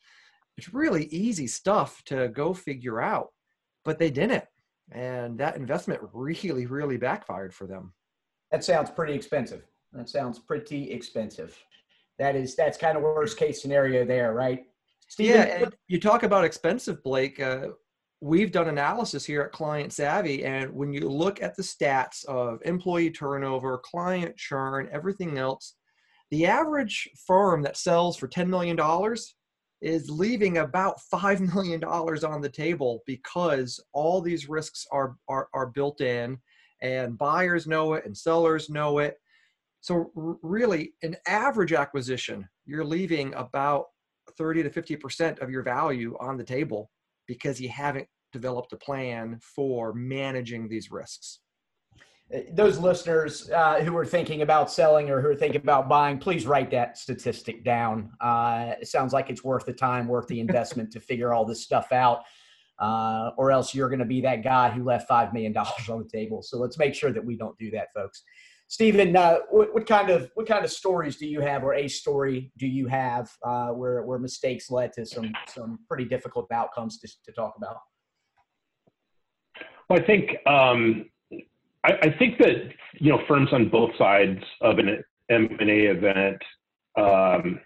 it's 0.58 0.74
really 0.74 1.06
easy 1.06 1.48
stuff 1.48 2.04
to 2.06 2.30
go 2.30 2.54
figure 2.54 3.02
out, 3.02 3.30
but 3.84 4.00
they 4.00 4.12
didn't. 4.12 4.44
And 4.92 5.38
that 5.40 5.56
investment 5.56 6.02
really, 6.14 6.66
really 6.66 6.98
backfired 6.98 7.54
for 7.54 7.66
them. 7.66 7.94
That 8.52 8.64
sounds 8.64 8.90
pretty 8.90 9.14
expensive. 9.14 9.64
That 9.94 10.10
sounds 10.10 10.40
pretty 10.40 10.92
expensive. 10.92 11.58
That 12.20 12.36
is 12.36 12.56
that's 12.56 12.78
kind 12.78 12.98
of 12.98 13.04
worst 13.04 13.38
case 13.38 13.62
scenario 13.62 14.06
there, 14.06 14.34
right? 14.34 14.66
Steven, 15.08 15.36
yeah, 15.36 15.64
and 15.64 15.76
you 15.88 16.00
talk 16.00 16.24
about 16.24 16.46
expensive, 16.46 17.02
Blake. 17.04 17.40
Uh, 17.40 17.70
we've 18.22 18.52
done 18.52 18.70
analysis 18.70 19.26
here 19.26 19.42
at 19.42 19.52
Client 19.52 19.92
Savvy, 19.92 20.46
and 20.46 20.72
when 20.72 20.94
you 20.94 21.10
look 21.10 21.42
at 21.42 21.56
the 21.56 21.64
stats 21.64 22.24
of 22.26 22.60
employee 22.64 23.12
turnover, 23.12 23.78
client 23.80 24.38
churn, 24.38 24.88
everything 24.92 25.38
else, 25.38 25.76
the 26.30 26.46
average 26.46 27.10
firm 27.28 27.62
that 27.64 27.76
sells 27.76 28.16
for 28.16 28.28
$10 28.28 28.48
million 28.48 28.78
is 29.82 30.10
leaving 30.10 30.60
about 30.60 31.00
$5 31.14 31.54
million 31.54 31.84
on 31.84 32.42
the 32.42 32.50
table 32.50 33.02
because 33.06 33.80
all 33.94 34.22
these 34.22 34.50
risks 34.50 34.86
are, 34.92 35.16
are, 35.28 35.48
are 35.54 35.68
built 35.68 36.02
in 36.02 36.38
and 36.82 37.18
buyers 37.18 37.68
know 37.68 37.94
it 37.94 38.06
and 38.06 38.16
sellers 38.16 38.70
know 38.70 39.00
it. 39.00 39.18
So 39.82 40.12
really 40.44 40.94
an 41.02 41.16
average 41.28 41.74
acquisition, 41.74 42.48
you're 42.66 42.86
leaving 42.86 43.34
about 43.34 43.86
30 44.38 44.64
to 44.64 44.70
50% 44.70 45.40
of 45.42 45.50
your 45.50 45.64
value 45.64 46.16
on 46.20 46.38
the 46.38 46.44
table 46.44 46.92
because 47.28 47.60
you 47.60 47.70
haven't 47.70 48.08
developed 48.32 48.74
a 48.74 48.78
plan 48.78 49.40
for 49.42 49.94
managing 49.94 50.70
these 50.70 50.92
risks. 50.92 51.40
Uh, 52.34 52.40
those 52.54 52.78
listeners 52.78 53.50
uh, 53.52 53.82
who 53.82 53.96
are 53.98 54.06
thinking 54.06 54.42
about 54.42 54.72
selling 54.72 55.10
or 55.10 55.22
who 55.22 55.30
are 55.30 55.36
thinking 55.36 55.62
about 55.62 55.90
buying, 55.90 56.18
please 56.18 56.46
write 56.46 56.72
that 56.72 56.98
statistic 56.98 57.64
down. 57.64 58.12
Uh, 58.20 58.74
it 58.82 58.88
sounds 58.88 59.14
like 59.14 59.30
it's 59.30 59.44
worth 59.44 59.66
the 59.66 59.74
time, 59.74 60.08
worth 60.08 60.28
the 60.28 60.40
investment 60.40 60.92
to 60.92 61.00
figure 61.00 61.34
all 61.34 61.46
this 61.46 61.64
stuff 61.64 61.92
out. 61.92 62.24
Uh, 62.80 63.30
or 63.38 63.52
else 63.52 63.76
you're 63.76 63.90
going 63.90 64.00
to 64.00 64.06
be 64.06 64.22
that 64.22 64.44
guy 64.44 64.68
who 64.68 64.84
left 64.84 65.08
$5 65.08 65.34
million 65.34 65.56
on 65.56 66.00
the 66.00 66.10
table. 66.12 66.42
So 66.42 66.58
let's 66.58 66.80
make 66.80 66.96
sure 66.96 67.12
that 67.12 67.24
we 67.24 67.38
don't 67.38 67.56
do 67.60 67.70
that, 67.72 67.94
folks. 67.94 68.24
Steven, 68.70 69.16
uh, 69.16 69.40
what, 69.50 69.74
what, 69.74 69.86
kind 69.86 70.10
of 70.10 70.32
what 70.34 70.48
kind 70.48 70.64
of 70.64 70.72
stories 70.72 71.18
do 71.18 71.28
you 71.28 71.42
have, 71.42 71.62
or 71.62 71.74
a 71.74 71.90
story 71.90 72.54
do 72.58 72.66
you 72.66 72.88
have 72.88 73.30
uh, 73.46 73.68
where 73.68 74.02
where 74.04 74.18
mistakes 74.18 74.72
led 74.72 74.94
to 74.94 75.06
some 75.06 75.34
some 75.50 75.80
pretty 75.90 76.06
difficult 76.06 76.50
outcomes 76.54 76.98
to, 77.00 77.10
to 77.26 77.34
talk 77.34 77.54
about? 77.58 77.76
Well, 79.90 80.00
I 80.00 80.02
think 80.02 80.38
um, 80.48 81.10
I, 81.84 81.92
I, 82.04 82.16
think 82.18 82.38
that 82.40 82.70
you 83.00 83.12
know 83.12 83.20
firms 83.28 83.50
on 83.52 83.70
both 83.70 83.92
sides 83.98 84.40
of 84.62 84.78
an 84.80 85.04
M 85.30 85.50
and 85.60 85.70
A 85.70 85.92
event 85.92 86.42
um, 86.98 87.60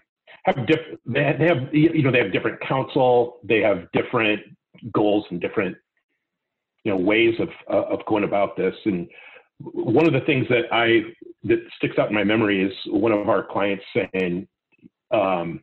have 0.44 0.66
different. 0.66 1.00
They 1.06 1.24
have, 1.24 1.38
they 1.38 1.46
have 1.46 1.74
you 1.74 2.02
know 2.02 2.12
they 2.12 2.22
have 2.22 2.32
different 2.32 2.60
counsel. 2.60 3.40
They 3.44 3.60
have 3.60 3.90
different 3.92 4.40
goals 4.92 5.24
and 5.30 5.40
different 5.40 5.76
you 6.84 6.92
know 6.92 6.98
ways 6.98 7.34
of 7.40 7.48
uh, 7.70 7.92
of 7.92 8.04
going 8.06 8.24
about 8.24 8.56
this 8.56 8.74
and 8.84 9.08
one 9.60 10.06
of 10.06 10.12
the 10.12 10.20
things 10.20 10.46
that 10.48 10.64
I 10.72 11.02
that 11.44 11.58
sticks 11.76 11.98
out 11.98 12.08
in 12.08 12.14
my 12.14 12.24
memory 12.24 12.62
is 12.62 12.72
one 12.86 13.12
of 13.12 13.28
our 13.28 13.44
clients 13.44 13.84
saying, 13.94 14.46
um, 15.10 15.62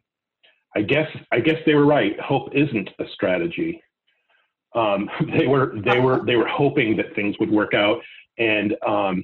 "I 0.75 0.81
guess 0.81 1.07
I 1.31 1.39
guess 1.39 1.57
they 1.65 1.75
were 1.75 1.85
right. 1.85 2.19
Hope 2.19 2.49
isn't 2.53 2.89
a 2.99 3.05
strategy." 3.13 3.81
Um, 4.75 5.09
they 5.37 5.47
were 5.47 5.75
they 5.85 5.99
were 5.99 6.25
they 6.25 6.35
were 6.35 6.47
hoping 6.47 6.97
that 6.97 7.13
things 7.15 7.35
would 7.39 7.51
work 7.51 7.73
out, 7.73 7.99
and 8.37 8.75
um, 8.85 9.23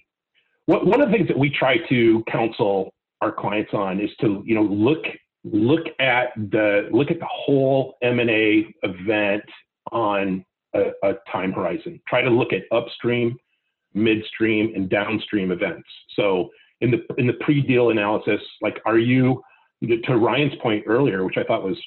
what, 0.65 0.85
one 0.85 1.01
of 1.01 1.09
the 1.09 1.15
things 1.15 1.27
that 1.27 1.37
we 1.37 1.49
try 1.49 1.77
to 1.89 2.23
counsel 2.31 2.93
our 3.21 3.31
clients 3.31 3.73
on 3.73 3.99
is 3.99 4.09
to 4.21 4.43
you 4.45 4.55
know 4.55 4.63
look 4.63 5.03
look 5.43 5.87
at 5.99 6.29
the 6.35 6.89
look 6.91 7.11
at 7.11 7.19
the 7.19 7.27
whole 7.29 7.95
M 8.01 8.19
and 8.19 8.29
A 8.29 8.73
event 8.83 9.43
on 9.91 10.45
a, 10.75 10.91
a 11.03 11.13
time 11.31 11.51
horizon. 11.51 11.99
Try 12.07 12.21
to 12.21 12.29
look 12.29 12.53
at 12.53 12.63
upstream 12.71 13.37
midstream, 13.93 14.73
and 14.75 14.89
downstream 14.89 15.51
events. 15.51 15.87
So 16.15 16.49
in 16.81 16.91
the 16.91 16.99
in 17.17 17.27
the 17.27 17.33
pre-deal 17.41 17.89
analysis, 17.89 18.41
like 18.61 18.79
are 18.85 18.97
you 18.97 19.41
to 19.81 20.17
Ryan's 20.17 20.53
point 20.61 20.83
earlier, 20.87 21.25
which 21.25 21.37
I 21.37 21.43
thought 21.43 21.63
was 21.63 21.77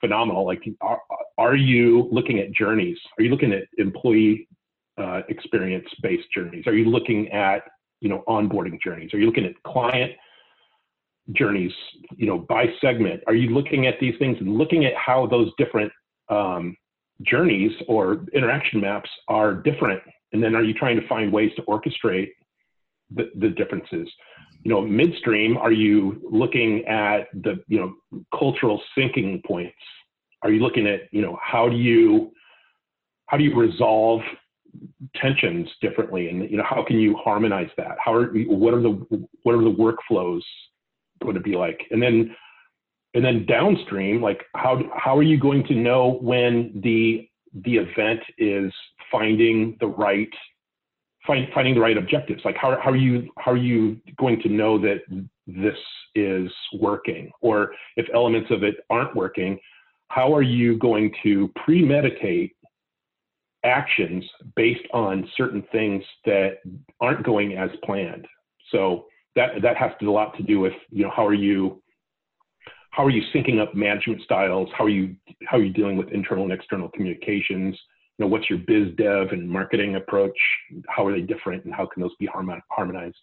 phenomenal, 0.00 0.46
like 0.46 0.62
are, 0.80 1.00
are 1.38 1.56
you 1.56 2.08
looking 2.12 2.38
at 2.38 2.52
journeys? 2.52 2.98
Are 3.18 3.22
you 3.22 3.30
looking 3.30 3.52
at 3.52 3.64
employee 3.78 4.48
uh, 4.98 5.22
experience-based 5.28 6.28
journeys? 6.34 6.66
Are 6.66 6.74
you 6.74 6.86
looking 6.86 7.30
at 7.32 7.62
you 8.00 8.08
know 8.08 8.22
onboarding 8.28 8.80
journeys? 8.82 9.12
Are 9.14 9.18
you 9.18 9.26
looking 9.26 9.44
at 9.44 9.60
client 9.64 10.12
journeys, 11.32 11.72
you 12.16 12.26
know, 12.26 12.38
by 12.38 12.66
segment? 12.80 13.22
Are 13.26 13.34
you 13.34 13.50
looking 13.50 13.86
at 13.86 13.94
these 14.00 14.14
things 14.18 14.38
and 14.40 14.56
looking 14.56 14.84
at 14.86 14.94
how 14.94 15.26
those 15.26 15.50
different 15.58 15.92
um, 16.30 16.76
journeys 17.22 17.72
or 17.86 18.24
interaction 18.32 18.80
maps 18.80 19.10
are 19.28 19.54
different 19.54 20.00
and 20.32 20.42
then 20.42 20.54
are 20.54 20.62
you 20.62 20.74
trying 20.74 20.98
to 21.00 21.06
find 21.08 21.32
ways 21.32 21.50
to 21.56 21.62
orchestrate 21.62 22.28
the, 23.14 23.30
the 23.40 23.48
differences 23.48 24.08
you 24.62 24.70
know 24.70 24.80
midstream 24.82 25.56
are 25.56 25.72
you 25.72 26.20
looking 26.30 26.84
at 26.86 27.26
the 27.42 27.56
you 27.66 27.78
know 27.78 28.20
cultural 28.38 28.80
syncing 28.96 29.42
points 29.44 29.74
are 30.42 30.50
you 30.50 30.60
looking 30.60 30.86
at 30.86 31.02
you 31.10 31.22
know 31.22 31.38
how 31.42 31.68
do 31.68 31.76
you 31.76 32.30
how 33.26 33.36
do 33.36 33.44
you 33.44 33.54
resolve 33.58 34.20
tensions 35.14 35.68
differently 35.80 36.28
and 36.28 36.50
you 36.50 36.56
know 36.56 36.64
how 36.68 36.84
can 36.84 36.98
you 36.98 37.16
harmonize 37.16 37.70
that? 37.76 37.96
How 38.04 38.12
are 38.14 38.26
what 38.46 38.74
are 38.74 38.80
the 38.80 39.26
what 39.42 39.54
are 39.54 39.62
the 39.62 39.70
workflows 39.70 40.42
going 41.22 41.34
to 41.34 41.40
be 41.40 41.56
like? 41.56 41.80
And 41.90 42.02
then 42.02 42.34
and 43.14 43.24
then 43.24 43.46
downstream 43.46 44.22
like 44.22 44.42
how 44.54 44.82
how 44.94 45.16
are 45.16 45.22
you 45.22 45.38
going 45.38 45.64
to 45.66 45.74
know 45.74 46.18
when 46.20 46.80
the 46.82 47.28
the 47.64 47.76
event 47.76 48.20
is 48.36 48.72
finding 49.10 49.76
the 49.80 49.86
right 49.86 50.28
find, 51.26 51.48
finding 51.54 51.74
the 51.74 51.80
right 51.80 51.96
objectives? 51.96 52.42
Like 52.44 52.56
how, 52.56 52.78
how 52.82 52.90
are 52.90 52.96
you 52.96 53.30
how 53.38 53.52
are 53.52 53.56
you 53.56 54.00
going 54.18 54.40
to 54.42 54.48
know 54.48 54.78
that 54.80 54.98
this 55.46 55.76
is 56.14 56.50
working? 56.78 57.30
Or 57.40 57.72
if 57.96 58.06
elements 58.14 58.50
of 58.50 58.62
it 58.62 58.76
aren't 58.90 59.14
working 59.14 59.58
how 60.08 60.34
are 60.34 60.42
you 60.42 60.78
going 60.78 61.12
to 61.22 61.52
premeditate 61.64 62.56
actions 63.68 64.24
based 64.56 64.86
on 64.92 65.28
certain 65.36 65.62
things 65.70 66.02
that 66.24 66.58
aren't 67.00 67.24
going 67.24 67.56
as 67.56 67.70
planned 67.84 68.26
so 68.72 69.06
that 69.36 69.50
that 69.62 69.76
has 69.76 69.92
to, 70.00 70.08
a 70.08 70.10
lot 70.10 70.36
to 70.36 70.42
do 70.42 70.58
with 70.58 70.72
you 70.90 71.04
know 71.04 71.12
how 71.14 71.26
are 71.26 71.34
you 71.34 71.80
how 72.90 73.04
are 73.04 73.10
you 73.10 73.22
syncing 73.34 73.60
up 73.60 73.74
management 73.74 74.20
styles 74.22 74.68
how 74.76 74.84
are 74.84 74.88
you 74.88 75.14
how 75.46 75.58
are 75.58 75.62
you 75.62 75.72
dealing 75.72 75.96
with 75.96 76.08
internal 76.08 76.44
and 76.44 76.52
external 76.52 76.88
communications 76.88 77.78
you 78.18 78.24
know, 78.24 78.30
what's 78.30 78.50
your 78.50 78.58
biz 78.58 78.94
dev 78.96 79.28
and 79.30 79.48
marketing 79.48 79.94
approach? 79.94 80.36
How 80.88 81.06
are 81.06 81.12
they 81.12 81.20
different 81.20 81.64
and 81.64 81.72
how 81.72 81.86
can 81.86 82.02
those 82.02 82.14
be 82.18 82.26
harmonized? 82.26 83.16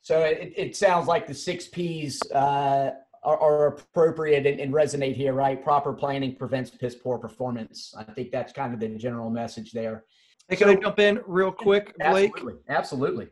So 0.00 0.22
it, 0.22 0.54
it 0.56 0.76
sounds 0.76 1.06
like 1.06 1.26
the 1.26 1.34
six 1.34 1.68
P's 1.68 2.20
uh, 2.32 2.92
are, 3.22 3.38
are, 3.38 3.66
appropriate 3.66 4.46
and, 4.46 4.60
and, 4.60 4.72
resonate 4.72 5.14
here, 5.14 5.34
right? 5.34 5.62
Proper 5.62 5.92
planning 5.92 6.34
prevents 6.36 6.70
piss 6.70 6.94
poor 6.94 7.18
performance. 7.18 7.92
I 7.96 8.04
think 8.04 8.30
that's 8.30 8.52
kind 8.52 8.72
of 8.72 8.80
the 8.80 8.88
general 8.88 9.30
message 9.30 9.72
there. 9.72 10.04
Hey, 10.48 10.56
can 10.56 10.68
so, 10.68 10.72
I 10.72 10.76
jump 10.76 10.98
in 10.98 11.20
real 11.26 11.52
quick, 11.52 11.94
Blake? 11.98 12.32
Absolutely. 12.32 12.54
Absolutely. 12.68 13.28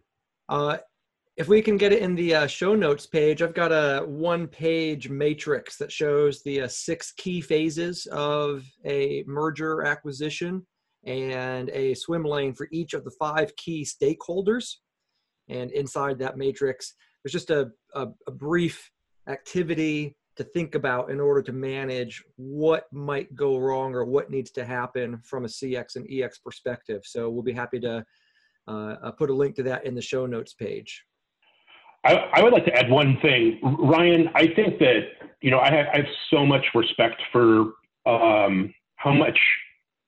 Uh, 0.48 0.78
if 1.38 1.46
we 1.46 1.62
can 1.62 1.76
get 1.76 1.92
it 1.92 2.02
in 2.02 2.14
the 2.16 2.34
uh, 2.34 2.46
show 2.48 2.74
notes 2.74 3.06
page, 3.06 3.42
I've 3.42 3.54
got 3.54 3.70
a 3.70 4.04
one 4.04 4.46
page 4.48 5.08
matrix 5.08 5.76
that 5.78 5.92
shows 5.92 6.42
the 6.42 6.62
uh, 6.62 6.68
six 6.68 7.12
key 7.12 7.40
phases 7.40 8.06
of 8.06 8.64
a 8.84 9.24
merger 9.26 9.84
acquisition 9.84 10.66
and 11.06 11.70
a 11.70 11.94
swim 11.94 12.24
lane 12.24 12.54
for 12.54 12.68
each 12.72 12.92
of 12.92 13.04
the 13.04 13.12
five 13.18 13.54
key 13.56 13.86
stakeholders. 13.86 14.74
And 15.48 15.70
inside 15.70 16.18
that 16.18 16.36
matrix, 16.36 16.94
there's 17.22 17.32
just 17.32 17.50
a, 17.50 17.70
a, 17.94 18.08
a 18.26 18.32
brief 18.32 18.90
activity 19.28 20.16
to 20.36 20.44
think 20.44 20.74
about 20.74 21.10
in 21.10 21.20
order 21.20 21.42
to 21.42 21.52
manage 21.52 22.22
what 22.36 22.86
might 22.92 23.34
go 23.34 23.58
wrong 23.58 23.94
or 23.94 24.04
what 24.04 24.30
needs 24.30 24.52
to 24.52 24.64
happen 24.64 25.20
from 25.24 25.44
a 25.44 25.48
CX 25.48 25.96
and 25.96 26.06
EX 26.10 26.38
perspective. 26.38 27.02
So 27.04 27.28
we'll 27.28 27.42
be 27.42 27.52
happy 27.52 27.80
to 27.80 28.04
uh, 28.68 28.96
uh, 29.02 29.10
put 29.12 29.30
a 29.30 29.34
link 29.34 29.56
to 29.56 29.62
that 29.64 29.84
in 29.84 29.94
the 29.94 30.02
show 30.02 30.26
notes 30.26 30.54
page. 30.54 31.04
I, 32.04 32.14
I, 32.34 32.42
would 32.42 32.52
like 32.52 32.64
to 32.66 32.74
add 32.74 32.88
one 32.88 33.18
thing, 33.20 33.58
Ryan. 33.62 34.28
I 34.34 34.46
think 34.46 34.78
that 34.78 35.00
you 35.40 35.50
know 35.50 35.58
I 35.58 35.70
have, 35.70 35.86
I 35.92 35.96
have 35.98 36.06
so 36.30 36.46
much 36.46 36.64
respect 36.74 37.20
for 37.32 37.72
um, 38.06 38.72
how 38.94 39.12
much 39.12 39.38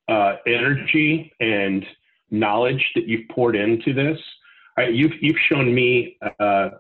uh, 0.08 0.36
energy 0.46 1.32
and 1.40 1.84
knowledge 2.30 2.84
that 2.94 3.08
you've 3.08 3.28
poured 3.30 3.56
into 3.56 3.92
this. 3.92 4.18
Right, 4.76 4.94
you've 4.94 5.12
you've 5.20 5.38
shown 5.48 5.74
me 5.74 6.16
uh, 6.38 6.70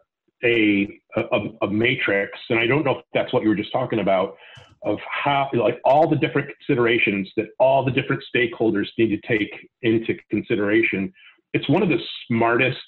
a, 0.44 1.00
a, 1.16 1.38
a 1.62 1.70
matrix, 1.70 2.38
and 2.48 2.58
I 2.58 2.66
don't 2.66 2.84
know 2.84 2.98
if 2.98 3.04
that's 3.14 3.32
what 3.32 3.42
you 3.42 3.48
were 3.48 3.56
just 3.56 3.72
talking 3.72 4.00
about, 4.00 4.36
of 4.82 4.98
how 5.06 5.48
like 5.52 5.78
all 5.84 6.08
the 6.08 6.16
different 6.16 6.48
considerations 6.56 7.30
that 7.36 7.48
all 7.58 7.84
the 7.84 7.90
different 7.90 8.22
stakeholders 8.34 8.86
need 8.96 9.08
to 9.08 9.28
take 9.28 9.50
into 9.82 10.14
consideration 10.30 11.12
it's 11.52 11.68
one 11.68 11.82
of 11.82 11.88
the 11.88 11.98
smartest 12.28 12.78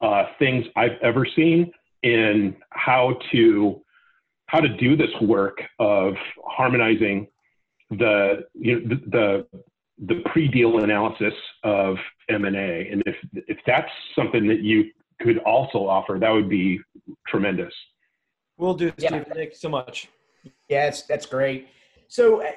uh, 0.00 0.24
things 0.38 0.64
I've 0.76 0.98
ever 1.02 1.26
seen 1.36 1.70
in 2.02 2.56
how 2.70 3.18
to 3.32 3.82
how 4.46 4.60
to 4.60 4.68
do 4.68 4.96
this 4.96 5.10
work 5.20 5.58
of 5.78 6.14
harmonizing 6.44 7.28
the 7.90 8.44
you 8.54 8.80
know, 8.80 8.88
the, 8.88 9.10
the 9.10 9.46
the 10.06 10.22
pre-deal 10.32 10.82
analysis 10.82 11.34
of 11.62 11.96
M&A. 12.30 12.88
And 12.90 13.02
if, 13.04 13.16
if 13.34 13.58
that's 13.66 13.90
something 14.16 14.46
that 14.48 14.60
you 14.60 14.84
could 15.20 15.38
also 15.38 15.86
offer, 15.86 16.18
that 16.20 16.30
would 16.30 16.48
be 16.48 16.80
tremendous. 17.26 17.72
We'll 18.56 18.74
do, 18.74 18.92
Yeah. 18.98 19.08
Steve. 19.08 19.26
Thank 19.34 19.50
you 19.50 19.56
so 19.56 19.68
much. 19.68 20.08
Yeah, 20.68 20.84
that's, 20.86 21.02
that's 21.02 21.26
great. 21.26 21.68
So 22.08 22.42
uh, 22.42 22.50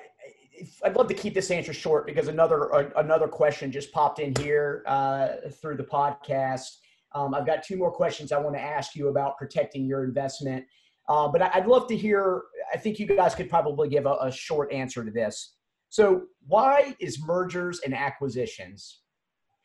I'd 0.83 0.95
love 0.95 1.07
to 1.07 1.13
keep 1.13 1.33
this 1.33 1.51
answer 1.51 1.73
short 1.73 2.05
because 2.05 2.27
another 2.27 2.73
uh, 2.73 2.89
another 2.97 3.27
question 3.27 3.71
just 3.71 3.91
popped 3.91 4.19
in 4.19 4.33
here 4.39 4.83
uh, 4.87 5.49
through 5.61 5.77
the 5.77 5.83
podcast. 5.83 6.77
Um, 7.13 7.33
I've 7.33 7.45
got 7.45 7.63
two 7.63 7.77
more 7.77 7.91
questions 7.91 8.31
I 8.31 8.39
want 8.39 8.55
to 8.55 8.61
ask 8.61 8.95
you 8.95 9.09
about 9.09 9.37
protecting 9.37 9.85
your 9.85 10.03
investment, 10.03 10.65
uh, 11.09 11.27
but 11.27 11.41
I- 11.41 11.51
I'd 11.55 11.67
love 11.67 11.87
to 11.89 11.97
hear. 11.97 12.43
I 12.73 12.77
think 12.77 12.99
you 12.99 13.05
guys 13.05 13.35
could 13.35 13.49
probably 13.49 13.89
give 13.89 14.05
a, 14.05 14.15
a 14.21 14.31
short 14.31 14.71
answer 14.71 15.03
to 15.05 15.11
this. 15.11 15.55
So, 15.89 16.23
why 16.47 16.95
is 16.99 17.21
mergers 17.21 17.81
and 17.85 17.93
acquisitions 17.93 19.01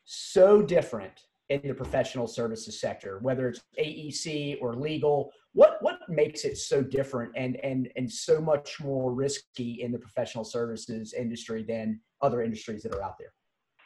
so 0.05 0.61
different 0.61 1.13
in 1.49 1.61
the 1.63 1.73
professional 1.73 2.27
services 2.27 2.79
sector, 2.79 3.19
whether 3.21 3.49
it's 3.49 3.61
AEC 3.79 4.57
or 4.61 4.75
legal? 4.75 5.31
What 5.53 5.77
what 5.81 5.99
makes 6.07 6.45
it 6.45 6.57
so 6.57 6.81
different 6.81 7.31
and 7.35 7.57
and 7.57 7.89
and 7.95 8.11
so 8.11 8.39
much 8.39 8.79
more 8.79 9.11
risky 9.13 9.81
in 9.81 9.91
the 9.91 9.99
professional 9.99 10.43
services 10.43 11.13
industry 11.13 11.63
than 11.63 11.99
other 12.21 12.43
industries 12.43 12.83
that 12.83 12.93
are 12.93 13.03
out 13.03 13.17
there? 13.17 13.33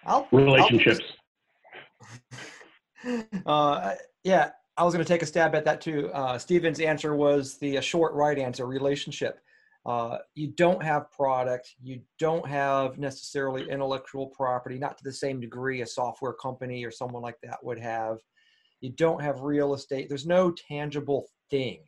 I'll, 0.05 0.27
Relationships. 0.31 0.99
uh, 3.45 3.95
yeah, 4.23 4.49
I 4.77 4.83
was 4.83 4.93
going 4.93 5.05
to 5.05 5.07
take 5.07 5.21
a 5.21 5.25
stab 5.25 5.55
at 5.55 5.65
that 5.65 5.79
too. 5.79 6.11
Uh, 6.13 6.37
Steven's 6.37 6.79
answer 6.79 7.15
was 7.15 7.57
the 7.57 7.79
short 7.81 8.13
right 8.13 8.37
answer 8.37 8.65
relationship. 8.65 9.39
Uh, 9.85 10.17
you 10.33 10.47
don't 10.47 10.81
have 10.81 11.11
product, 11.11 11.75
you 11.81 11.99
don't 12.17 12.47
have 12.47 12.97
necessarily 12.97 13.69
intellectual 13.69 14.27
property, 14.27 14.79
not 14.79 14.97
to 14.97 15.03
the 15.03 15.11
same 15.11 15.41
degree 15.41 15.81
a 15.81 15.85
software 15.85 16.33
company 16.33 16.85
or 16.85 16.91
someone 16.91 17.21
like 17.21 17.37
that 17.43 17.63
would 17.63 17.79
have. 17.79 18.19
You 18.79 18.91
don't 18.91 19.21
have 19.21 19.41
real 19.41 19.73
estate, 19.73 20.07
there's 20.07 20.25
no 20.25 20.51
tangible 20.51 21.27
thing. 21.49 21.83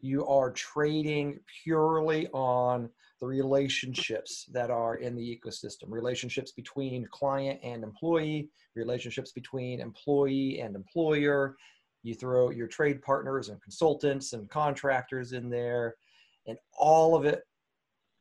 You 0.00 0.26
are 0.26 0.50
trading 0.50 1.38
purely 1.62 2.28
on 2.28 2.90
the 3.20 3.26
relationships 3.26 4.46
that 4.52 4.68
are 4.68 4.96
in 4.96 5.14
the 5.14 5.22
ecosystem 5.22 5.84
relationships 5.88 6.50
between 6.52 7.06
client 7.12 7.60
and 7.62 7.84
employee, 7.84 8.50
relationships 8.74 9.30
between 9.32 9.80
employee 9.80 10.60
and 10.60 10.74
employer. 10.74 11.56
You 12.02 12.14
throw 12.14 12.50
your 12.50 12.66
trade 12.66 13.00
partners 13.00 13.48
and 13.48 13.62
consultants 13.62 14.32
and 14.32 14.50
contractors 14.50 15.32
in 15.32 15.48
there, 15.48 15.94
and 16.46 16.58
all 16.78 17.14
of 17.14 17.24
it, 17.24 17.42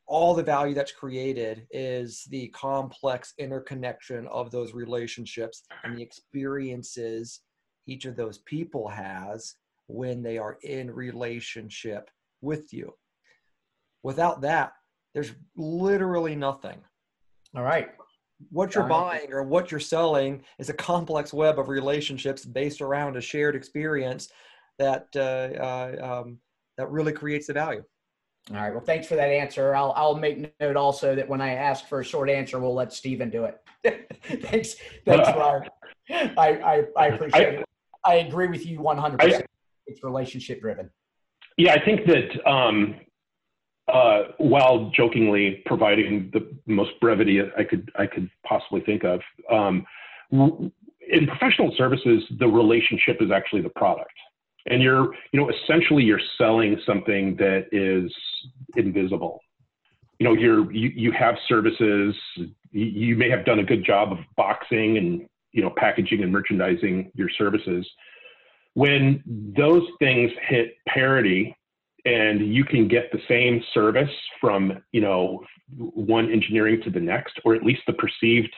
all 0.08 0.34
the 0.34 0.44
value 0.44 0.74
that's 0.74 0.92
created 0.92 1.66
is 1.72 2.26
the 2.30 2.48
complex 2.50 3.34
interconnection 3.38 4.28
of 4.28 4.52
those 4.52 4.74
relationships 4.74 5.64
and 5.84 5.98
the 5.98 6.02
experiences 6.02 7.42
each 7.88 8.06
of 8.06 8.16
those 8.16 8.40
people 8.40 8.88
has 8.88 9.56
when 9.88 10.22
they 10.22 10.38
are 10.38 10.58
in 10.64 10.92
relationship 10.92 12.10
with 12.42 12.74
you. 12.74 12.94
Without 14.04 14.42
that, 14.42 14.74
there's 15.14 15.32
literally 15.56 16.36
nothing 16.36 16.80
All 17.56 17.64
right. 17.64 17.90
what 18.50 18.76
you're 18.76 18.86
buying 18.86 19.32
or 19.32 19.44
what 19.44 19.72
you're 19.72 19.80
selling 19.80 20.44
is 20.58 20.70
a 20.70 20.74
complex 20.74 21.34
web 21.34 21.60
of 21.60 21.70
relationships 21.70 22.46
based 22.46 22.82
around 22.82 23.18
a 23.18 23.22
shared 23.22 23.56
experience 23.56 24.30
that 24.80 25.08
uh, 25.16 25.60
uh, 25.62 26.22
um, 26.22 26.40
that 26.78 26.90
really 26.90 27.12
creates 27.12 27.48
the 27.48 27.54
value. 27.54 27.84
All 28.50 28.58
right. 28.58 28.72
Well, 28.72 28.84
thanks 28.84 29.08
for 29.08 29.16
that 29.16 29.30
answer. 29.30 29.76
I'll 29.76 29.94
I'll 29.96 30.16
make 30.16 30.54
note 30.60 30.76
also 30.76 31.16
that 31.16 31.28
when 31.28 31.42
I 31.42 31.54
ask 31.54 31.88
for 31.88 32.00
a 32.00 32.04
short 32.04 32.30
answer, 32.30 32.60
we'll 32.60 32.74
let 32.74 32.92
Steven 32.92 33.30
do 33.30 33.46
it. 33.46 33.62
thanks, 34.42 34.76
thanks, 35.06 35.30
Ryan. 35.30 35.70
I, 36.10 36.34
I 36.38 36.84
I 36.98 37.08
appreciate 37.08 37.54
it. 37.60 37.66
I 38.04 38.16
agree 38.16 38.48
with 38.48 38.66
you 38.66 38.82
100. 38.82 39.20
percent 39.20 39.46
It's 39.86 40.04
relationship 40.04 40.60
driven. 40.62 40.90
Yeah, 41.58 41.74
I 41.74 41.86
think 41.86 42.02
that 42.08 42.50
um, 42.50 42.96
uh, 43.88 44.24
while 44.38 44.90
jokingly 44.96 45.62
providing 45.66 46.32
the 46.34 46.50
most 46.66 46.92
brevity 47.00 47.42
I 47.58 47.64
could 47.64 47.92
I 47.96 48.08
could 48.08 48.30
possibly 48.46 48.82
think 48.82 49.04
of, 49.04 49.22
um, 49.52 49.86
w- 50.32 50.72
in 51.10 51.28
professional 51.28 51.74
services, 51.78 52.24
the 52.40 52.48
relationship 52.48 53.18
is 53.22 53.32
actually 53.32 53.62
the 53.62 53.70
product, 53.70 54.14
and 54.68 54.82
you're 54.82 55.14
you 55.32 55.40
know 55.40 55.50
essentially 55.50 56.04
you're 56.04 56.22
selling 56.38 56.80
something 56.86 57.36
that 57.38 57.68
is 57.72 58.12
invisible. 58.76 59.40
You 60.20 60.28
know, 60.28 60.34
you're 60.34 60.72
you, 60.72 60.90
you 60.90 61.12
have 61.14 61.36
services. 61.48 62.16
You, 62.74 63.18
may 63.18 63.30
have 63.30 63.44
done 63.44 63.60
a 63.60 63.64
good 63.64 63.84
job 63.84 64.14
of 64.14 64.20
boxing 64.38 64.98
and 64.98 65.28
you 65.52 65.62
know 65.62 65.74
packaging 65.76 66.24
and 66.24 66.32
merchandising 66.32 67.12
your 67.16 67.30
services 67.38 67.86
when 68.74 69.22
those 69.58 69.84
things 70.00 70.32
hit 70.48 70.76
parity 70.88 71.56
and 72.06 72.54
you 72.54 72.64
can 72.64 72.88
get 72.88 73.12
the 73.12 73.20
same 73.28 73.62
service 73.74 74.10
from 74.40 74.82
you 74.92 75.02
know 75.02 75.44
one 75.78 76.32
engineering 76.32 76.82
to 76.84 76.90
the 76.90 77.00
next 77.00 77.40
or 77.46 77.54
at 77.54 77.64
least 77.64 77.82
the 77.88 77.94
perceived 77.94 78.54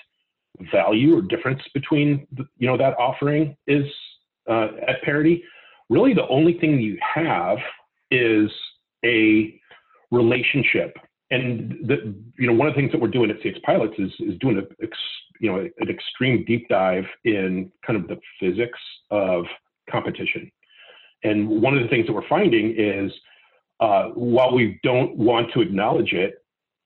value 0.72 1.18
or 1.18 1.22
difference 1.22 1.62
between 1.74 2.28
you 2.58 2.68
know 2.68 2.78
that 2.78 2.98
offering 3.00 3.56
is 3.68 3.86
uh, 4.50 4.68
at 4.88 5.02
parity 5.04 5.44
really 5.90 6.14
the 6.14 6.28
only 6.28 6.58
thing 6.60 6.80
you 6.80 6.98
have 7.16 7.58
is 8.12 8.50
a 9.06 9.60
relationship 10.12 10.96
and 11.32 11.72
the, 11.88 12.16
you 12.38 12.48
know 12.48 12.54
one 12.54 12.68
of 12.68 12.76
the 12.76 12.80
things 12.80 12.92
that 12.92 13.02
we're 13.02 13.08
doing 13.08 13.32
at 13.32 13.42
CX 13.42 13.62
Pilots 13.64 13.96
is 13.98 14.12
is 14.20 14.38
doing 14.40 14.58
a 14.60 14.86
you 15.40 15.52
know 15.52 15.58
an 15.58 15.90
extreme 15.90 16.46
deep 16.46 16.68
dive 16.70 17.06
in 17.26 17.72
kind 17.86 18.00
of 18.00 18.08
the 18.08 18.20
physics 18.40 18.80
of 19.10 19.46
competition. 19.90 20.52
And 21.24 21.48
one 21.62 21.76
of 21.76 21.82
the 21.82 21.90
things 21.90 22.06
that 22.06 22.14
we're 22.14 22.28
finding 22.28 22.76
is 22.78 23.12
uh, 23.80 24.10
while 24.10 24.54
we 24.54 24.80
don't 24.84 25.16
want 25.18 25.52
to 25.54 25.62
acknowledge 25.62 26.14
it, 26.14 26.36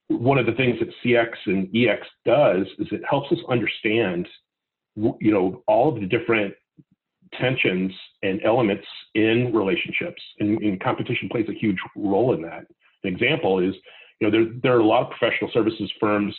one 0.08 0.38
of 0.38 0.46
the 0.46 0.52
things 0.52 0.78
that 0.80 0.88
CX 1.04 1.28
and 1.46 1.68
EX 1.76 2.06
does 2.24 2.66
is 2.78 2.86
it 2.92 3.02
helps 3.08 3.30
us 3.32 3.38
understand, 3.48 4.26
you 4.96 5.32
know, 5.32 5.62
all 5.66 5.94
of 5.94 6.00
the 6.00 6.06
different 6.06 6.54
tensions 7.32 7.92
and 8.22 8.40
elements 8.44 8.86
in 9.14 9.52
relationships, 9.54 10.22
and, 10.40 10.58
and 10.62 10.80
competition 10.80 11.28
plays 11.28 11.46
a 11.48 11.58
huge 11.58 11.78
role 11.96 12.34
in 12.34 12.42
that. 12.42 12.66
An 13.04 13.12
example 13.12 13.58
is, 13.58 13.74
you 14.20 14.26
know, 14.26 14.30
there 14.30 14.52
there 14.62 14.76
are 14.76 14.80
a 14.80 14.86
lot 14.86 15.02
of 15.02 15.10
professional 15.10 15.50
services 15.52 15.90
firms 16.00 16.36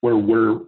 where 0.00 0.16
we're 0.16 0.60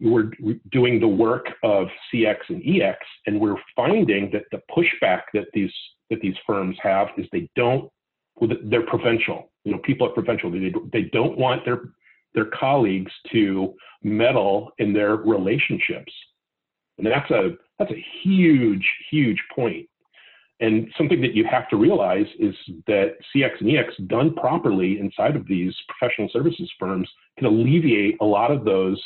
we're 0.00 0.30
doing 0.70 1.00
the 1.00 1.08
work 1.08 1.46
of 1.64 1.88
CX 2.12 2.36
and 2.48 2.62
EX, 2.64 2.98
and 3.26 3.40
we're 3.40 3.56
finding 3.74 4.30
that 4.32 4.44
the 4.52 4.60
pushback 4.70 5.22
that 5.34 5.46
these 5.54 5.72
that 6.10 6.20
these 6.20 6.36
firms 6.46 6.76
have 6.82 7.08
is 7.16 7.26
they 7.32 7.48
don't 7.56 7.90
they're 8.64 8.86
provincial. 8.86 9.50
You 9.64 9.72
know, 9.72 9.78
people 9.78 10.06
are 10.06 10.12
provincial. 10.12 10.50
They 10.50 10.72
they 10.92 11.08
don't 11.12 11.38
want 11.38 11.64
their 11.64 11.80
their 12.34 12.46
colleagues 12.46 13.12
to 13.32 13.74
meddle 14.02 14.70
in 14.78 14.92
their 14.92 15.16
relationships, 15.16 16.12
and 16.98 17.06
that's 17.06 17.30
a 17.30 17.50
that's 17.78 17.90
a 17.90 18.04
huge 18.22 18.86
huge 19.10 19.42
point. 19.54 19.88
And 20.60 20.88
something 20.96 21.20
that 21.22 21.34
you 21.34 21.44
have 21.50 21.68
to 21.70 21.76
realize 21.76 22.26
is 22.38 22.54
that 22.86 23.16
CX 23.34 23.60
and 23.60 23.76
EX 23.76 23.94
done 24.06 24.34
properly 24.34 25.00
inside 25.00 25.34
of 25.34 25.46
these 25.48 25.74
professional 25.88 26.28
services 26.32 26.70
firms 26.78 27.08
can 27.36 27.46
alleviate 27.46 28.16
a 28.20 28.24
lot 28.24 28.52
of 28.52 28.64
those 28.64 29.02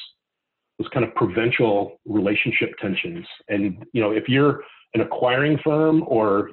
those 0.79 0.89
kind 0.93 1.07
of 1.07 1.15
provincial 1.15 1.99
relationship 2.05 2.73
tensions. 2.79 3.27
And 3.49 3.85
you 3.93 4.03
know, 4.03 4.11
if 4.11 4.29
you're 4.29 4.63
an 4.95 5.01
acquiring 5.01 5.59
firm 5.65 6.05
or 6.07 6.51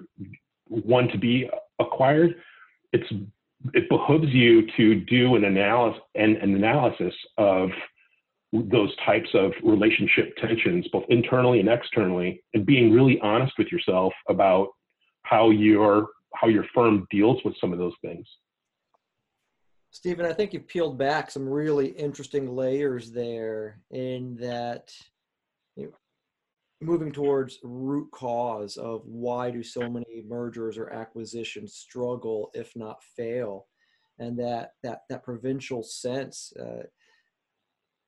one 0.67 1.09
to 1.09 1.17
be 1.17 1.49
acquired, 1.79 2.35
it's 2.93 3.11
it 3.73 3.89
behooves 3.89 4.27
you 4.29 4.67
to 4.77 4.95
do 5.01 5.35
an 5.35 5.45
analysis 5.45 6.01
an, 6.15 6.37
an 6.37 6.55
analysis 6.55 7.13
of 7.37 7.69
those 8.53 8.95
types 9.05 9.29
of 9.33 9.51
relationship 9.63 10.35
tensions, 10.37 10.87
both 10.91 11.05
internally 11.09 11.59
and 11.59 11.67
externally, 11.67 12.43
and 12.53 12.65
being 12.65 12.91
really 12.91 13.19
honest 13.21 13.53
with 13.57 13.71
yourself 13.71 14.13
about 14.29 14.67
how 15.23 15.49
your 15.49 16.09
how 16.35 16.47
your 16.47 16.65
firm 16.73 17.07
deals 17.09 17.39
with 17.43 17.55
some 17.59 17.73
of 17.73 17.79
those 17.79 17.93
things. 18.01 18.27
Steven, 19.91 20.25
I 20.25 20.33
think 20.33 20.53
you've 20.53 20.67
peeled 20.67 20.97
back 20.97 21.29
some 21.29 21.47
really 21.47 21.87
interesting 21.89 22.55
layers 22.55 23.11
there 23.11 23.79
in 23.91 24.35
that 24.37 24.91
you 25.75 25.85
know, 25.85 25.91
moving 26.81 27.11
towards 27.11 27.59
root 27.63 28.09
cause 28.11 28.77
of 28.77 29.01
why 29.05 29.49
do 29.51 29.63
so 29.63 29.89
many 29.89 30.23
mergers 30.27 30.77
or 30.77 30.89
acquisitions 30.89 31.75
struggle, 31.75 32.49
if 32.53 32.71
not 32.75 33.01
fail, 33.15 33.67
and 34.19 34.37
that 34.37 34.71
that 34.83 35.01
that 35.09 35.23
provincial 35.23 35.81
sense. 35.81 36.53
Uh, 36.59 36.83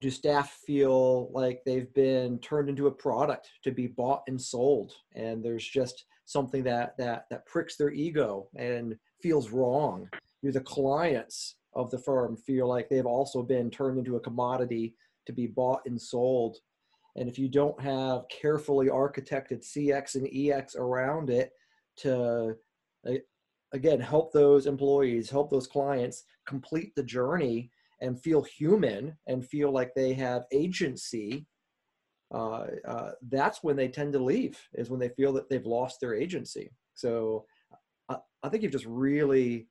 do 0.06 0.12
staff 0.12 0.60
feel 0.68 1.32
like 1.32 1.64
they've 1.66 1.92
been 1.96 2.38
turned 2.38 2.70
into 2.70 2.86
a 2.86 2.92
product 2.92 3.50
to 3.64 3.72
be 3.72 3.88
bought 3.88 4.22
and 4.28 4.40
sold? 4.40 4.94
And 5.16 5.44
there's 5.44 5.68
just 5.68 6.06
something 6.26 6.64
that 6.66 6.96
that 7.00 7.26
that 7.32 7.48
pricks 7.48 7.76
their 7.76 7.90
ego 7.90 8.48
and 8.56 8.96
feels 9.20 9.50
wrong. 9.50 10.08
Do 10.44 10.52
the 10.52 10.62
clients 10.62 11.56
of 11.74 11.90
the 11.90 11.98
firm 11.98 12.38
feel 12.38 12.68
like 12.68 12.88
they've 12.88 13.08
also 13.08 13.42
been 13.42 13.72
turned 13.72 13.98
into 13.98 14.16
a 14.16 14.20
commodity 14.20 14.94
to 15.26 15.34
be 15.34 15.48
bought 15.48 15.82
and 15.88 16.00
sold? 16.00 16.58
And 17.16 17.28
if 17.28 17.40
you 17.40 17.50
don't 17.50 17.82
have 17.82 18.26
carefully 18.30 18.90
architected 18.90 19.66
cx 19.66 20.14
and 20.14 20.30
ex 20.54 20.76
around 20.76 21.32
it 21.32 21.52
to 21.98 22.56
again 23.74 24.00
help 24.00 24.32
those 24.32 24.68
employees 24.68 25.32
help 25.32 25.50
those 25.50 25.66
clients 25.66 26.26
complete 26.46 26.94
the 26.96 27.02
journey 27.02 27.72
and 28.06 28.22
feel 28.22 28.42
human 28.44 29.18
and 29.28 29.46
feel 29.46 29.72
like 29.72 29.92
they 29.96 30.14
have 30.14 30.44
agency 30.52 31.46
uh, 32.34 32.66
uh, 32.88 33.12
that's 33.30 33.64
when 33.64 33.76
they 33.76 33.88
tend 33.88 34.14
to 34.14 34.20
leave 34.20 34.60
is 34.74 34.90
when 34.90 35.00
they 35.00 35.10
feel 35.10 35.32
that 35.34 35.50
they've 35.50 35.66
lost 35.66 36.00
their 36.02 36.16
agency. 36.16 36.72
So 36.96 37.46
I, 38.10 38.18
I 38.44 38.50
think 38.50 38.64
you've 38.64 38.72
just 38.72 38.86
really 38.86 39.68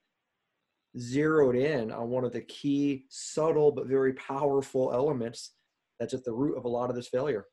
zeroed 0.99 1.57
in 1.57 1.91
on 1.91 2.11
one 2.11 2.25
of 2.25 2.33
the 2.33 2.43
key 2.43 3.07
subtle 3.09 3.73
but 3.73 3.89
very 3.89 4.13
powerful 4.15 4.93
elements 4.93 5.55
that's 5.99 6.15
at 6.15 6.25
the 6.25 6.33
root 6.33 6.57
of 6.57 6.65
a 6.65 6.69
lot 6.69 6.89
of 6.89 6.95
this 6.95 7.09
failure 7.09 7.47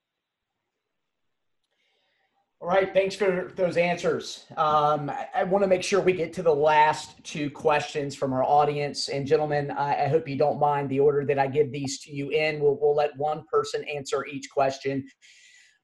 all 2.62 2.68
right, 2.68 2.94
thanks 2.94 3.16
for 3.16 3.52
those 3.56 3.76
answers. 3.76 4.46
Um, 4.56 5.10
I, 5.10 5.28
I 5.34 5.44
want 5.46 5.64
to 5.64 5.68
make 5.68 5.82
sure 5.82 6.00
we 6.00 6.14
get 6.14 6.32
to 6.34 6.44
the 6.44 6.54
last 6.54 7.24
two 7.24 7.50
questions 7.50 8.16
from 8.16 8.34
our 8.34 8.44
audience. 8.44 9.10
And 9.10 9.26
gentlemen, 9.26 9.72
I, 9.72 10.06
I, 10.06 10.08
hope 10.08 10.28
you 10.28 10.36
don't 10.36 10.60
mind 10.60 10.88
the 10.88 11.00
order 11.00 11.26
that 11.26 11.40
I 11.40 11.48
give 11.48 11.72
these 11.72 12.00
to 12.02 12.14
you 12.14 12.30
in. 12.30 12.60
We'll, 12.60 12.78
we'll 12.80 12.94
let 12.96 13.18
one 13.18 13.46
person 13.52 13.84
answer 13.86 14.28
each 14.28 14.48
question. 14.52 15.08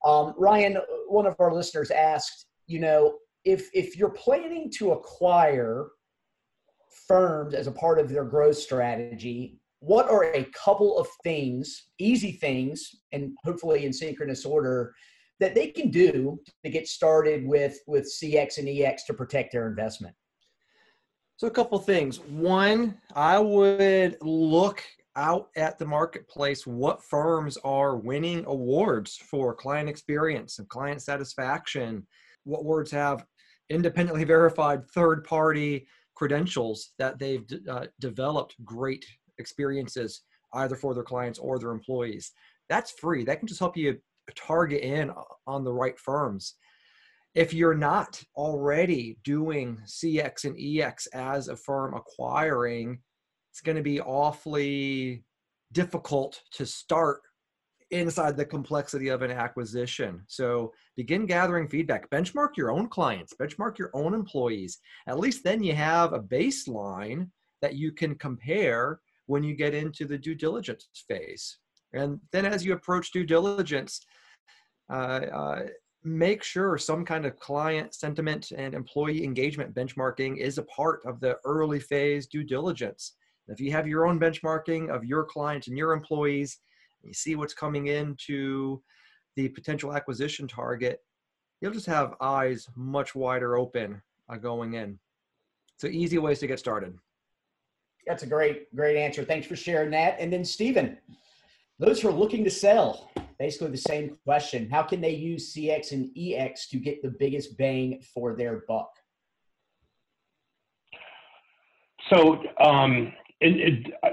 Um, 0.05 0.35
Ryan, 0.37 0.77
one 1.07 1.25
of 1.25 1.35
our 1.39 1.51
listeners 1.51 1.89
asked, 1.89 2.45
you 2.67 2.79
know, 2.79 3.15
if 3.43 3.69
if 3.73 3.97
you're 3.97 4.09
planning 4.09 4.69
to 4.77 4.91
acquire 4.91 5.87
firms 7.07 7.55
as 7.55 7.65
a 7.65 7.71
part 7.71 7.97
of 7.97 8.07
their 8.07 8.23
growth 8.23 8.57
strategy, 8.57 9.59
what 9.79 10.07
are 10.09 10.25
a 10.35 10.43
couple 10.53 10.99
of 10.99 11.07
things, 11.23 11.87
easy 11.97 12.33
things, 12.33 12.97
and 13.13 13.35
hopefully 13.43 13.85
in 13.85 13.93
synchronous 13.93 14.45
order? 14.45 14.93
That 15.39 15.56
they 15.56 15.67
can 15.67 15.89
do 15.89 16.39
to 16.63 16.71
get 16.71 16.88
started 16.88 17.45
with 17.45 17.80
with 17.88 18.12
CX 18.12 18.58
and 18.58 18.67
EX 18.69 19.06
to 19.06 19.13
protect 19.13 19.52
their 19.52 19.67
investment? 19.67 20.15
So 21.38 21.47
a 21.47 21.52
couple 21.52 21.78
things. 21.80 22.19
One, 22.19 23.00
I 23.15 23.38
would 23.38 24.17
look 24.21 24.84
out 25.15 25.50
at 25.56 25.78
the 25.78 25.86
marketplace 25.86 26.65
what 26.65 27.04
firms 27.04 27.58
are 27.63 27.95
winning 27.95 28.43
awards 28.45 29.17
for 29.17 29.54
client 29.54 29.89
experience 29.89 30.60
and 30.60 30.67
client 30.69 31.02
satisfaction. 31.02 32.06
What 32.43 32.65
words 32.65 32.91
have 32.91 33.26
independently 33.69 34.23
verified 34.23 34.88
third 34.89 35.23
party 35.23 35.88
credentials 36.15 36.93
that 36.97 37.19
they've 37.19 37.45
uh, 37.69 37.86
developed 38.00 38.56
great 38.63 39.06
experiences 39.38 40.21
either 40.54 40.76
for 40.76 40.93
their 40.93 41.04
clients 41.04 41.38
or 41.38 41.60
their 41.60 41.71
employees. 41.71 42.32
That's 42.69 42.91
free. 42.91 43.23
That 43.23 43.39
can 43.39 43.47
just 43.47 43.60
help 43.60 43.78
you 43.78 43.97
target 44.35 44.81
in 44.81 45.11
on 45.45 45.63
the 45.63 45.73
right 45.73 45.97
firms. 45.99 46.55
If 47.35 47.53
you're 47.53 47.75
not 47.75 48.21
already 48.35 49.17
doing 49.23 49.79
CX 49.85 50.45
and 50.45 50.57
EX 50.59 51.07
as 51.07 51.49
a 51.49 51.55
firm 51.55 51.93
acquiring, 51.93 52.99
it's 53.51 53.61
going 53.61 53.77
to 53.77 53.83
be 53.83 54.01
awfully 54.01 55.23
difficult 55.71 56.41
to 56.53 56.65
start 56.65 57.21
inside 57.91 58.35
the 58.35 58.45
complexity 58.45 59.07
of 59.09 59.21
an 59.21 59.31
acquisition. 59.31 60.21
So 60.27 60.73
begin 60.95 61.25
gathering 61.25 61.67
feedback, 61.67 62.09
benchmark 62.09 62.57
your 62.57 62.71
own 62.71 62.89
clients, 62.89 63.33
benchmark 63.39 63.77
your 63.77 63.91
own 63.93 64.13
employees. 64.13 64.79
At 65.07 65.19
least 65.19 65.43
then 65.43 65.63
you 65.63 65.73
have 65.75 66.13
a 66.13 66.19
baseline 66.19 67.29
that 67.61 67.75
you 67.75 67.91
can 67.91 68.15
compare 68.15 68.99
when 69.27 69.43
you 69.43 69.55
get 69.55 69.73
into 69.73 70.05
the 70.05 70.17
due 70.17 70.35
diligence 70.35 70.87
phase. 71.07 71.57
And 71.93 72.19
then 72.32 72.45
as 72.45 72.65
you 72.65 72.73
approach 72.73 73.12
due 73.12 73.26
diligence, 73.26 74.06
uh, 74.91 75.21
uh, 75.34 75.60
make 76.04 76.43
sure 76.43 76.78
some 76.78 77.04
kind 77.04 77.26
of 77.26 77.39
client 77.39 77.93
sentiment 77.93 78.52
and 78.56 78.73
employee 78.73 79.23
engagement 79.23 79.73
benchmarking 79.73 80.38
is 80.38 80.58
a 80.58 80.63
part 80.63 81.02
of 81.06 81.19
the 81.19 81.38
early 81.45 81.80
phase 81.80 82.28
due 82.28 82.43
diligence. 82.43 83.15
If 83.47 83.60
you 83.60 83.71
have 83.71 83.88
your 83.88 84.06
own 84.06 84.19
benchmarking 84.19 84.89
of 84.89 85.06
your 85.06 85.23
clients 85.23 85.67
and 85.67 85.78
your 85.78 85.93
employees, 85.93 86.60
you 87.04 87.13
see 87.13 87.36
what's 87.36 87.54
coming 87.54 87.88
into 87.88 88.82
the 89.36 89.50
potential 89.50 89.93
acquisition 89.93 90.47
target, 90.47 91.00
you'll 91.62 91.71
just 91.71 91.86
have 91.86 92.15
eyes 92.21 92.67
much 92.76 93.15
wider 93.15 93.58
open 93.58 94.02
uh, 94.30 94.38
going 94.38 94.73
in. 94.73 95.00
So 95.78 95.88
easy 95.88 96.17
ways 96.17 96.39
to 96.39 96.47
get 96.47 96.60
started. 96.60 96.93
That's 98.06 98.23
a 98.23 98.28
great, 98.28 98.73
great 98.76 98.97
answer. 98.97 99.23
Thanks 99.23 99.47
for 99.47 99.56
sharing 99.56 99.91
that. 99.91 100.17
And 100.19 100.32
then 100.32 100.43
Steven, 100.43 100.97
those 101.79 102.01
who 102.01 102.09
are 102.09 102.13
looking 102.13 102.43
to 102.43 102.49
sell, 102.49 103.09
basically 103.39 103.69
the 103.69 103.77
same 103.77 104.17
question. 104.25 104.69
How 104.69 104.83
can 104.83 105.01
they 105.01 105.13
use 105.13 105.53
CX 105.53 105.91
and 105.91 106.09
EX 106.17 106.69
to 106.69 106.77
get 106.77 107.01
the 107.01 107.09
biggest 107.19 107.57
bang 107.57 108.01
for 108.13 108.35
their 108.35 108.63
buck? 108.67 108.89
So, 112.09 112.41
um, 112.59 113.13
uh, 113.43 114.09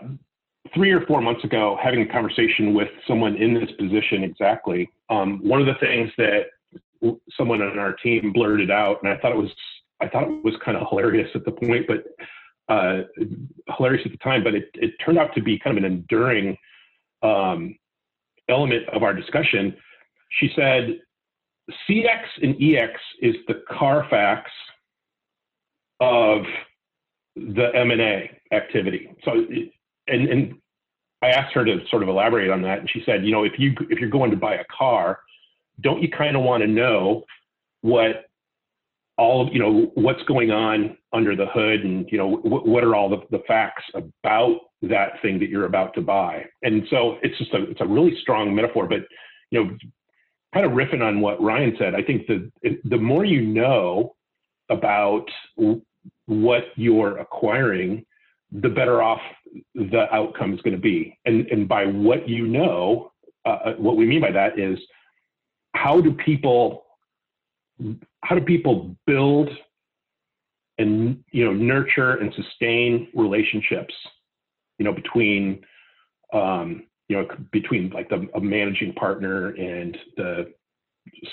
three 0.75 0.91
or 0.91 1.07
four 1.07 1.21
months 1.21 1.45
ago, 1.45 1.79
having 1.83 2.03
a 2.03 2.07
conversation 2.07 2.75
with 2.75 2.89
someone 3.07 3.37
in 3.37 3.55
this 3.55 3.71
position 3.79 4.25
exactly, 4.25 4.91
um, 5.09 5.41
one 5.43 5.61
of 5.61 5.67
the 5.67 5.75
things 5.81 6.11
that 6.19 6.47
someone 7.37 7.63
on 7.63 7.79
our 7.79 7.95
team 7.95 8.33
blurted 8.33 8.71
out, 8.71 8.99
and 9.03 9.13
I 9.13 9.17
thought 9.19 9.33
it 9.33 9.39
was, 9.39 9.51
I 10.01 10.09
thought 10.09 10.25
it 10.25 10.45
was 10.45 10.55
kind 10.65 10.77
of 10.77 10.89
hilarious 10.89 11.31
at 11.35 11.45
the 11.45 11.53
point, 11.53 11.87
but 11.87 12.05
uh, 12.69 13.03
hilarious 13.77 14.03
at 14.05 14.13
the 14.13 14.19
time, 14.19 14.43
but 14.43 14.55
it, 14.55 14.71
it 14.75 14.93
turned 15.05 15.19
out 15.19 15.35
to 15.35 15.43
be 15.43 15.59
kind 15.59 15.79
of 15.79 15.85
an 15.85 15.91
enduring 15.91 16.57
um, 17.23 17.77
element 18.49 18.89
of 18.91 19.03
our 19.03 19.15
discussion, 19.15 19.75
she 20.41 20.51
said, 20.57 20.99
CX 21.89 22.23
and 22.43 22.55
EX 22.63 22.93
is 23.23 23.37
the 23.49 23.63
Carfax 23.69 24.51
of 26.01 26.43
the 27.37 27.71
M&A 27.75 28.31
activity. 28.53 29.11
So, 29.25 29.33
and, 30.09 30.29
and 30.29 30.55
I 31.23 31.29
asked 31.29 31.55
her 31.55 31.65
to 31.65 31.79
sort 31.91 32.03
of 32.03 32.09
elaborate 32.09 32.51
on 32.51 32.63
that, 32.63 32.81
and 32.81 32.91
she 32.91 33.03
said, 33.07 33.25
you 33.25 33.33
know, 33.33 33.45
if 33.45 33.53
you 33.59 33.73
if 33.89 33.99
you're 33.99 34.11
going 34.11 34.31
to 34.31 34.37
buy 34.37 34.57
a 34.57 34.65
car, 34.77 35.21
don't 35.81 36.03
you 36.03 36.09
kind 36.11 36.37
of 36.37 36.43
want 36.43 36.63
to 36.63 36.69
know 36.69 37.25
what 37.81 38.27
all 39.17 39.47
of 39.47 39.53
you 39.53 39.59
know 39.59 39.91
what's 39.95 40.23
going 40.25 40.51
on 40.51 40.97
under 41.13 41.35
the 41.35 41.47
hood, 41.47 41.81
and 41.81 42.07
you 42.11 42.19
know 42.19 42.29
what, 42.29 42.67
what 42.67 42.85
are 42.85 42.95
all 42.95 43.09
the, 43.09 43.23
the 43.31 43.43
facts 43.47 43.85
about 43.95 44.59
that 44.89 45.21
thing 45.23 45.39
that 45.39 45.49
you're 45.49 45.67
about 45.67 45.95
to 45.95 46.01
buy. 46.01 46.45
And 46.63 46.85
so 46.91 47.17
it's 47.23 47.37
just 47.39 47.53
a 47.55 47.71
it's 47.71 47.81
a 47.81 47.87
really 47.87 48.17
strong 48.23 48.55
metaphor. 48.55 48.87
But 48.89 49.01
you 49.51 49.65
know, 49.65 49.77
kind 50.53 50.67
of 50.67 50.73
riffing 50.73 51.03
on 51.03 51.21
what 51.21 51.43
Ryan 51.43 51.75
said, 51.79 51.95
I 51.95 52.03
think 52.03 52.27
the 52.27 52.51
the 52.85 52.99
more 52.99 53.25
you 53.25 53.43
know 53.43 54.15
about 54.71 55.27
what 56.27 56.65
you're 56.77 57.19
acquiring, 57.19 58.05
the 58.53 58.69
better 58.69 59.03
off 59.03 59.21
the 59.75 60.07
outcome 60.13 60.55
is 60.55 60.61
going 60.63 60.77
to 60.77 60.81
be. 60.81 61.19
And 61.25 61.47
and 61.49 61.69
by 61.69 61.87
what 61.87 62.29
you 62.29 62.47
know, 62.47 63.13
uh, 63.45 63.59
uh, 63.65 63.75
what 63.75 63.97
we 63.97 64.07
mean 64.07 64.21
by 64.21 64.33
that 64.33 64.59
is 64.59 64.79
how 65.75 66.01
do 66.01 66.13
people 66.13 66.85
how 68.23 68.37
do 68.37 68.45
people 68.45 68.97
build 69.07 69.51
and 70.79 71.23
you 71.31 71.45
know 71.45 71.53
nurture 71.53 72.15
and 72.17 72.33
sustain 72.35 73.09
relationships 73.15 73.95
you 74.79 74.85
know, 74.85 74.93
between, 74.93 75.65
um, 76.33 76.87
you 77.09 77.17
know, 77.17 77.29
between 77.53 77.91
like 77.91 78.09
the 78.09 78.29
a 78.35 78.41
managing 78.41 78.93
partner 78.95 79.49
and 79.49 79.97
the 80.17 80.53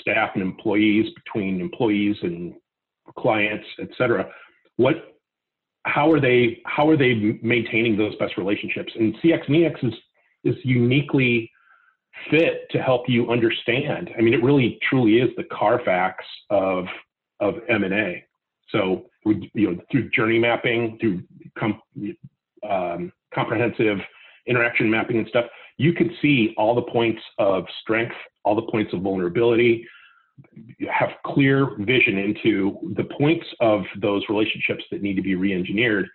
staff 0.01 0.31
and 0.35 0.43
employees, 0.43 1.07
between 1.23 1.61
employees 1.61 2.15
and 2.23 2.53
clients, 3.17 3.65
et 3.79 3.89
cetera. 3.97 4.29
What, 4.77 4.95
how 5.85 6.11
are 6.11 6.19
they, 6.19 6.61
how 6.65 6.89
are 6.89 6.97
they 6.97 7.39
maintaining 7.41 7.97
those 7.97 8.15
best 8.17 8.37
relationships? 8.37 8.91
And 8.95 9.15
CX 9.23 9.47
and 9.47 9.65
EX 9.65 9.83
is, 9.83 9.93
is 10.43 10.55
uniquely 10.63 11.51
fit 12.29 12.69
to 12.71 12.81
help 12.81 13.03
you 13.07 13.31
understand. 13.31 14.11
I 14.17 14.21
mean, 14.21 14.33
it 14.33 14.43
really 14.43 14.79
truly 14.87 15.19
is 15.19 15.29
the 15.37 15.45
Carfax 15.45 16.23
of, 16.49 16.85
of 17.39 17.55
M&A. 17.69 18.23
So, 18.69 19.05
you 19.25 19.71
know, 19.71 19.77
through 19.91 20.09
journey 20.11 20.39
mapping, 20.39 20.97
through 20.99 21.23
um, 22.69 23.11
comprehensive 23.33 23.97
interaction 24.47 24.89
mapping 24.89 25.17
and 25.17 25.27
stuff, 25.27 25.45
you 25.77 25.93
could 25.93 26.11
see 26.21 26.53
all 26.57 26.75
the 26.75 26.81
points 26.81 27.21
of 27.37 27.63
strength, 27.81 28.15
all 28.43 28.55
the 28.55 28.71
points 28.71 28.93
of 28.93 29.01
vulnerability, 29.01 29.85
you 30.77 30.89
have 30.91 31.09
clear 31.25 31.75
vision 31.79 32.17
into 32.17 32.93
the 32.95 33.03
points 33.17 33.45
of 33.59 33.83
those 34.01 34.23
relationships 34.29 34.83
that 34.91 35.01
need 35.01 35.15
to 35.15 35.21
be 35.21 35.35
re-engineered 35.35 36.07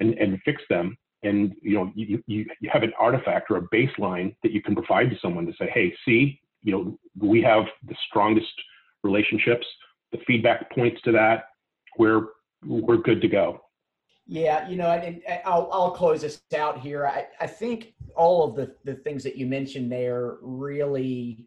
and, 0.00 0.14
and 0.14 0.40
fix 0.44 0.62
them. 0.68 0.96
and 1.22 1.54
you 1.62 1.74
know 1.74 1.92
you, 1.94 2.22
you, 2.26 2.44
you 2.60 2.70
have 2.72 2.82
an 2.82 2.92
artifact 2.98 3.50
or 3.50 3.56
a 3.58 3.68
baseline 3.68 4.34
that 4.42 4.52
you 4.52 4.62
can 4.62 4.74
provide 4.74 5.10
to 5.10 5.18
someone 5.20 5.46
to 5.46 5.52
say 5.58 5.70
hey 5.72 5.94
see 6.04 6.40
you 6.62 6.72
know 6.72 6.98
we 7.20 7.42
have 7.42 7.64
the 7.86 7.94
strongest 8.08 8.52
relationships. 9.02 9.66
The 10.12 10.18
feedback 10.26 10.72
points 10.72 11.00
to 11.02 11.12
that. 11.12 11.44
We're 11.98 12.26
we're 12.64 12.96
good 12.96 13.20
to 13.20 13.28
go 13.28 13.60
yeah, 14.28 14.68
you 14.68 14.76
know, 14.76 14.90
and, 14.90 15.22
I'll, 15.46 15.70
I'll 15.72 15.90
close 15.90 16.20
this 16.20 16.42
out 16.56 16.80
here. 16.80 17.06
I, 17.06 17.26
I 17.40 17.46
think 17.46 17.94
all 18.14 18.48
of 18.48 18.56
the, 18.56 18.74
the 18.84 18.94
things 18.94 19.24
that 19.24 19.36
you 19.36 19.46
mentioned 19.46 19.90
there 19.90 20.36
really 20.42 21.46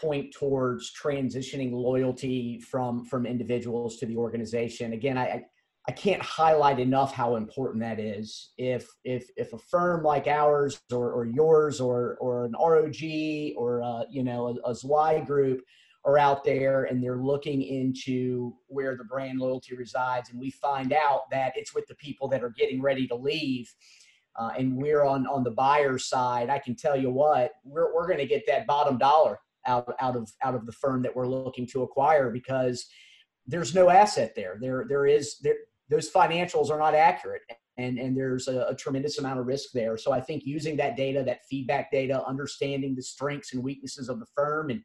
point 0.00 0.32
towards 0.32 0.92
transitioning 0.94 1.72
loyalty 1.72 2.60
from 2.60 3.04
from 3.04 3.26
individuals 3.26 3.96
to 3.96 4.06
the 4.06 4.16
organization. 4.16 4.92
Again, 4.92 5.18
I 5.18 5.44
I 5.88 5.92
can't 5.92 6.22
highlight 6.22 6.78
enough 6.78 7.12
how 7.12 7.34
important 7.34 7.80
that 7.80 7.98
is. 7.98 8.52
If 8.56 8.86
if 9.02 9.28
if 9.36 9.52
a 9.52 9.58
firm 9.58 10.04
like 10.04 10.28
ours 10.28 10.80
or, 10.92 11.10
or 11.10 11.24
yours 11.26 11.80
or 11.80 12.16
or 12.20 12.44
an 12.44 12.52
ROG 12.52 13.56
or 13.56 13.82
uh, 13.82 14.04
you 14.08 14.22
know 14.22 14.56
a, 14.64 14.70
a 14.70 15.24
group 15.26 15.62
are 16.04 16.18
out 16.18 16.44
there 16.44 16.84
and 16.84 17.02
they're 17.02 17.18
looking 17.18 17.62
into 17.62 18.54
where 18.68 18.96
the 18.96 19.04
brand 19.04 19.38
loyalty 19.38 19.76
resides, 19.76 20.30
and 20.30 20.40
we 20.40 20.50
find 20.50 20.92
out 20.92 21.30
that 21.30 21.52
it's 21.56 21.74
with 21.74 21.86
the 21.86 21.94
people 21.96 22.28
that 22.28 22.42
are 22.42 22.50
getting 22.50 22.80
ready 22.80 23.06
to 23.06 23.14
leave. 23.14 23.72
Uh, 24.38 24.50
and 24.56 24.76
we're 24.76 25.04
on 25.04 25.26
on 25.26 25.42
the 25.42 25.50
buyer 25.50 25.98
side. 25.98 26.48
I 26.48 26.58
can 26.58 26.74
tell 26.74 26.96
you 26.96 27.10
what 27.10 27.52
we're 27.64 27.92
we're 27.92 28.06
going 28.06 28.18
to 28.18 28.26
get 28.26 28.44
that 28.46 28.66
bottom 28.66 28.96
dollar 28.96 29.38
out 29.66 29.92
out 30.00 30.16
of 30.16 30.30
out 30.42 30.54
of 30.54 30.66
the 30.66 30.72
firm 30.72 31.02
that 31.02 31.14
we're 31.14 31.26
looking 31.26 31.66
to 31.68 31.82
acquire 31.82 32.30
because 32.30 32.86
there's 33.46 33.74
no 33.74 33.90
asset 33.90 34.32
there. 34.34 34.56
There 34.60 34.86
there 34.88 35.06
is 35.06 35.38
there 35.42 35.56
those 35.90 36.10
financials 36.10 36.70
are 36.70 36.78
not 36.78 36.94
accurate 36.94 37.42
and 37.80 37.98
and 37.98 38.16
there's 38.16 38.48
a, 38.48 38.66
a, 38.68 38.74
tremendous 38.74 39.18
amount 39.18 39.40
of 39.40 39.46
risk 39.46 39.70
there. 39.72 39.96
So 39.96 40.12
I 40.12 40.20
think 40.20 40.44
using 40.44 40.76
that 40.76 40.96
data, 40.96 41.22
that 41.24 41.46
feedback 41.48 41.90
data, 41.90 42.24
understanding 42.26 42.94
the 42.94 43.02
strengths 43.02 43.52
and 43.52 43.62
weaknesses 43.62 44.08
of 44.08 44.20
the 44.20 44.26
firm 44.34 44.70
and 44.70 44.82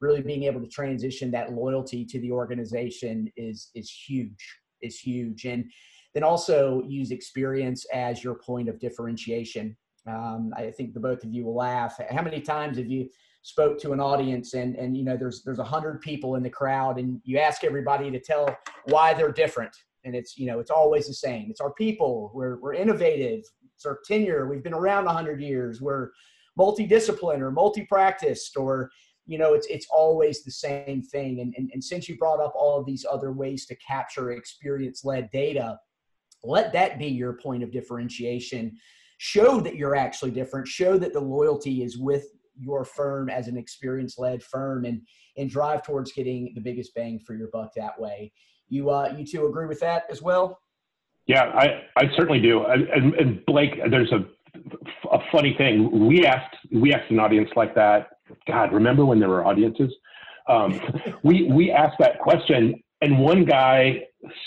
really 0.00 0.22
being 0.22 0.44
able 0.44 0.60
to 0.60 0.68
transition 0.68 1.30
that 1.30 1.52
loyalty 1.52 2.04
to 2.04 2.20
the 2.20 2.30
organization 2.30 3.30
is 3.36 3.70
is 3.74 3.90
huge 3.90 4.58
is 4.84 4.98
huge. 4.98 5.44
And 5.46 5.64
then 6.12 6.22
also 6.22 6.82
use 6.86 7.10
experience 7.10 7.86
as 7.92 8.22
your 8.22 8.36
point 8.36 8.68
of 8.68 8.78
differentiation. 8.78 9.76
Um, 10.06 10.52
i 10.54 10.70
think 10.70 10.92
the 10.92 11.00
both 11.00 11.24
of 11.24 11.32
you 11.32 11.44
will 11.44 11.56
laugh. 11.56 11.98
How 12.10 12.22
many 12.22 12.40
times 12.40 12.76
have 12.76 12.86
you 12.86 13.08
spoke 13.42 13.78
to 13.78 13.92
an 13.92 14.00
audience 14.00 14.54
and 14.54 14.74
and 14.76 14.96
you 14.96 15.04
know 15.04 15.16
there's 15.16 15.42
there's 15.44 15.58
a 15.58 15.64
hundred 15.64 16.00
people 16.00 16.36
in 16.36 16.42
the 16.42 16.50
crowd 16.50 16.98
and 16.98 17.20
you 17.24 17.38
ask 17.38 17.64
everybody 17.64 18.10
to 18.10 18.20
tell 18.20 18.54
why 18.86 19.14
they're 19.14 19.32
different? 19.32 19.74
And 20.04 20.14
it's 20.14 20.36
you 20.36 20.46
know 20.46 20.60
it's 20.60 20.70
always 20.70 21.06
the 21.06 21.14
same. 21.14 21.46
It's 21.50 21.60
our 21.60 21.72
people. 21.72 22.30
We're, 22.34 22.56
we're 22.60 22.74
innovative. 22.74 23.42
It's 23.74 23.86
our 23.86 23.98
tenure. 24.06 24.46
We've 24.46 24.62
been 24.62 24.74
around 24.74 25.06
100 25.06 25.40
years. 25.40 25.80
We're 25.80 26.10
multidiscipline 26.58 27.40
or 27.40 27.50
multi-practiced 27.50 28.56
or 28.56 28.90
you 29.26 29.38
know 29.38 29.54
it's 29.54 29.66
it's 29.68 29.86
always 29.90 30.44
the 30.44 30.50
same 30.50 31.02
thing. 31.02 31.40
And, 31.40 31.54
and 31.56 31.70
and 31.72 31.82
since 31.82 32.08
you 32.08 32.16
brought 32.16 32.40
up 32.40 32.52
all 32.56 32.78
of 32.78 32.86
these 32.86 33.04
other 33.10 33.32
ways 33.32 33.66
to 33.66 33.76
capture 33.76 34.32
experience 34.32 35.04
led 35.04 35.30
data 35.30 35.78
let 36.44 36.72
that 36.74 36.98
be 36.98 37.06
your 37.06 37.32
point 37.32 37.62
of 37.62 37.72
differentiation. 37.72 38.76
Show 39.18 39.60
that 39.60 39.76
you're 39.76 39.96
actually 39.96 40.30
different. 40.30 40.68
Show 40.68 40.98
that 40.98 41.12
the 41.12 41.20
loyalty 41.20 41.82
is 41.82 41.98
with 41.98 42.26
your 42.56 42.84
firm 42.84 43.28
as 43.28 43.48
an 43.48 43.56
experience 43.56 44.18
led 44.18 44.42
firm 44.42 44.84
and 44.84 45.00
and 45.36 45.50
drive 45.50 45.82
towards 45.82 46.12
getting 46.12 46.52
the 46.54 46.60
biggest 46.60 46.94
bang 46.94 47.18
for 47.18 47.34
your 47.34 47.48
buck 47.48 47.72
that 47.74 47.98
way. 47.98 48.32
You 48.68 48.90
uh 48.90 49.14
you 49.16 49.26
two 49.26 49.46
agree 49.46 49.66
with 49.66 49.80
that 49.80 50.04
as 50.10 50.22
well? 50.22 50.60
Yeah 51.26 51.44
i 51.54 51.82
i 51.96 52.04
certainly 52.16 52.40
do. 52.40 52.64
And, 52.64 53.14
and 53.14 53.44
blake 53.46 53.80
there's 53.90 54.12
a 54.12 54.24
a 55.10 55.18
funny 55.32 55.54
thing. 55.58 56.06
We 56.06 56.26
asked 56.26 56.56
we 56.72 56.92
asked 56.92 57.10
an 57.10 57.18
audience 57.18 57.50
like 57.56 57.74
that 57.74 58.13
God, 58.46 58.72
remember 58.72 59.04
when 59.04 59.20
there 59.20 59.28
were 59.28 59.46
audiences? 59.46 59.92
Um, 60.48 60.80
we 61.22 61.44
we 61.50 61.70
asked 61.70 61.96
that 61.98 62.18
question, 62.18 62.82
and 63.00 63.18
one 63.18 63.44
guy 63.44 64.04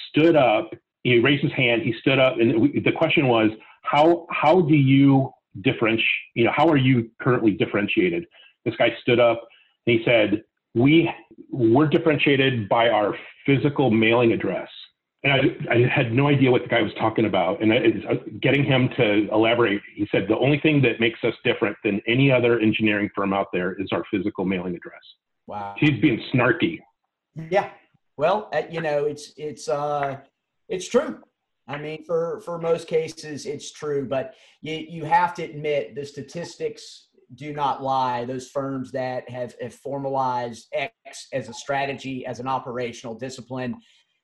stood 0.10 0.36
up. 0.36 0.72
He 1.04 1.20
raised 1.20 1.44
his 1.44 1.54
hand. 1.54 1.82
He 1.84 1.94
stood 2.02 2.20
up, 2.20 2.40
and 2.40 2.60
we, 2.62 2.80
the 2.80 2.92
question 2.92 3.28
was, 3.28 3.52
how 3.84 4.28
how 4.30 4.62
do 4.62 4.76
you 4.76 5.32
differentiate? 5.62 6.06
You 6.36 6.46
know, 6.46 6.52
how 6.56 6.68
are 6.70 6.78
you 6.78 7.10
currently 7.22 7.52
differentiated? 7.52 8.26
This 8.66 8.76
guy 8.76 8.90
stood 9.02 9.20
up 9.20 9.48
and 9.86 9.98
he 9.98 10.06
said, 10.06 10.44
"We 10.76 11.10
we're 11.52 11.88
differentiated 11.88 12.70
by 12.70 12.90
our 12.90 13.16
physical 13.46 13.90
mailing 13.90 14.34
address." 14.34 14.70
And 15.28 15.68
I, 15.70 15.74
I, 15.74 15.88
had 15.88 16.14
no 16.14 16.28
idea 16.28 16.50
what 16.50 16.64
the 16.64 16.70
guy 16.70 16.82
was 16.82 16.94
talking 16.98 17.26
about. 17.26 17.62
And 17.62 17.74
I, 17.74 18.16
getting 18.42 18.64
him 18.64 18.90
to 18.98 19.28
elaborate, 19.32 19.82
he 19.94 20.08
said 20.12 20.26
the 20.30 20.38
only 20.38 20.60
thing 20.60 20.82
that 20.84 21.00
makes 21.00 21.20
us 21.24 21.34
different 21.44 21.76
than 21.84 22.02
any 22.08 22.32
other 22.32 22.60
engineering 22.60 23.10
firm 23.14 23.34
out 23.34 23.48
there 23.52 23.74
is 23.74 23.90
our 23.92 24.04
physical 24.10 24.46
mailing 24.46 24.76
address. 24.76 25.02
Wow. 25.46 25.76
He's 25.78 26.00
being 26.00 26.22
snarky. 26.34 26.80
Yeah. 27.50 27.70
Well, 28.16 28.50
uh, 28.54 28.64
you 28.72 28.82
know, 28.82 29.06
it's 29.06 29.34
it's 29.38 29.68
uh, 29.68 30.18
it's 30.70 30.88
true. 30.88 31.20
I 31.68 31.78
mean, 31.78 32.06
for 32.06 32.42
for 32.46 32.58
most 32.58 32.88
cases, 32.88 33.46
it's 33.46 33.72
true. 33.72 34.08
But 34.08 34.34
you 34.62 34.76
you 34.76 35.06
have 35.06 35.34
to 35.36 35.44
admit 35.44 35.94
the 35.94 36.06
statistics 36.06 37.08
do 37.36 37.54
not 37.54 37.84
lie. 37.84 38.26
Those 38.26 38.50
firms 38.50 38.92
that 38.94 39.30
have, 39.30 39.54
have 39.62 39.74
formalized 39.74 40.68
X 40.74 41.28
as 41.34 41.50
a 41.50 41.54
strategy, 41.54 42.26
as 42.26 42.40
an 42.40 42.48
operational 42.48 43.16
discipline, 43.16 43.76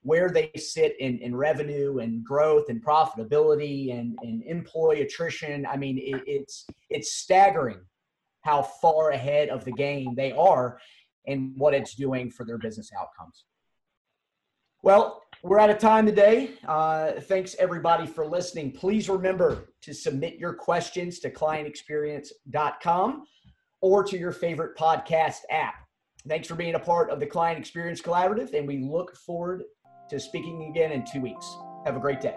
where 0.03 0.29
they 0.29 0.51
sit 0.55 0.95
in, 0.99 1.17
in 1.19 1.35
revenue 1.35 1.99
and 1.99 2.23
growth 2.23 2.69
and 2.69 2.83
profitability 2.83 3.97
and, 3.97 4.17
and 4.21 4.43
employee 4.43 5.01
attrition. 5.01 5.65
I 5.65 5.77
mean, 5.77 5.97
it, 5.97 6.21
it's 6.27 6.65
it's 6.89 7.13
staggering 7.13 7.81
how 8.41 8.61
far 8.61 9.11
ahead 9.11 9.49
of 9.49 9.65
the 9.65 9.71
game 9.71 10.13
they 10.15 10.33
are 10.33 10.77
and 11.25 11.53
what 11.55 11.73
it's 11.73 11.95
doing 11.95 12.29
for 12.29 12.45
their 12.45 12.57
business 12.57 12.91
outcomes. 12.99 13.45
Well, 14.81 15.23
we're 15.43 15.59
out 15.59 15.69
of 15.69 15.77
time 15.77 16.05
today. 16.05 16.51
Uh, 16.67 17.13
thanks 17.21 17.55
everybody 17.57 18.05
for 18.05 18.25
listening. 18.25 18.73
Please 18.73 19.07
remember 19.07 19.69
to 19.81 19.93
submit 19.93 20.35
your 20.35 20.53
questions 20.53 21.19
to 21.19 21.29
clientexperience.com 21.29 23.25
or 23.79 24.03
to 24.03 24.17
your 24.17 24.33
favorite 24.33 24.77
podcast 24.77 25.39
app. 25.49 25.75
Thanks 26.27 26.49
for 26.49 26.55
being 26.55 26.75
a 26.75 26.79
part 26.79 27.09
of 27.09 27.21
the 27.21 27.25
Client 27.25 27.59
Experience 27.59 28.01
Collaborative, 28.01 28.53
and 28.53 28.67
we 28.67 28.79
look 28.79 29.15
forward 29.15 29.63
to 30.13 30.19
speaking 30.19 30.63
again 30.69 30.91
in 30.91 31.03
two 31.03 31.19
weeks. 31.19 31.57
Have 31.85 31.95
a 31.95 31.99
great 31.99 32.21
day. 32.21 32.35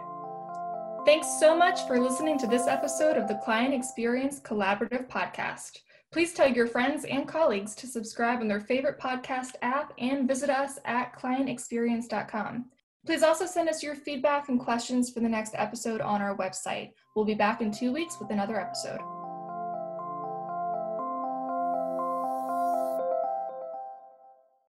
Thanks 1.04 1.38
so 1.38 1.56
much 1.56 1.86
for 1.86 2.00
listening 2.00 2.38
to 2.38 2.46
this 2.46 2.66
episode 2.66 3.16
of 3.16 3.28
the 3.28 3.40
Client 3.44 3.72
Experience 3.72 4.40
Collaborative 4.40 5.08
Podcast. 5.08 5.78
Please 6.10 6.32
tell 6.32 6.48
your 6.48 6.66
friends 6.66 7.04
and 7.04 7.28
colleagues 7.28 7.74
to 7.76 7.86
subscribe 7.86 8.40
on 8.40 8.48
their 8.48 8.60
favorite 8.60 8.98
podcast 8.98 9.52
app 9.62 9.92
and 9.98 10.26
visit 10.26 10.50
us 10.50 10.78
at 10.84 11.14
clientexperience.com. 11.16 12.64
Please 13.04 13.22
also 13.22 13.46
send 13.46 13.68
us 13.68 13.82
your 13.82 13.94
feedback 13.94 14.48
and 14.48 14.58
questions 14.58 15.10
for 15.10 15.20
the 15.20 15.28
next 15.28 15.54
episode 15.56 16.00
on 16.00 16.22
our 16.22 16.36
website. 16.36 16.90
We'll 17.14 17.24
be 17.24 17.34
back 17.34 17.60
in 17.60 17.70
two 17.70 17.92
weeks 17.92 18.16
with 18.20 18.30
another 18.30 18.58
episode. 18.58 19.00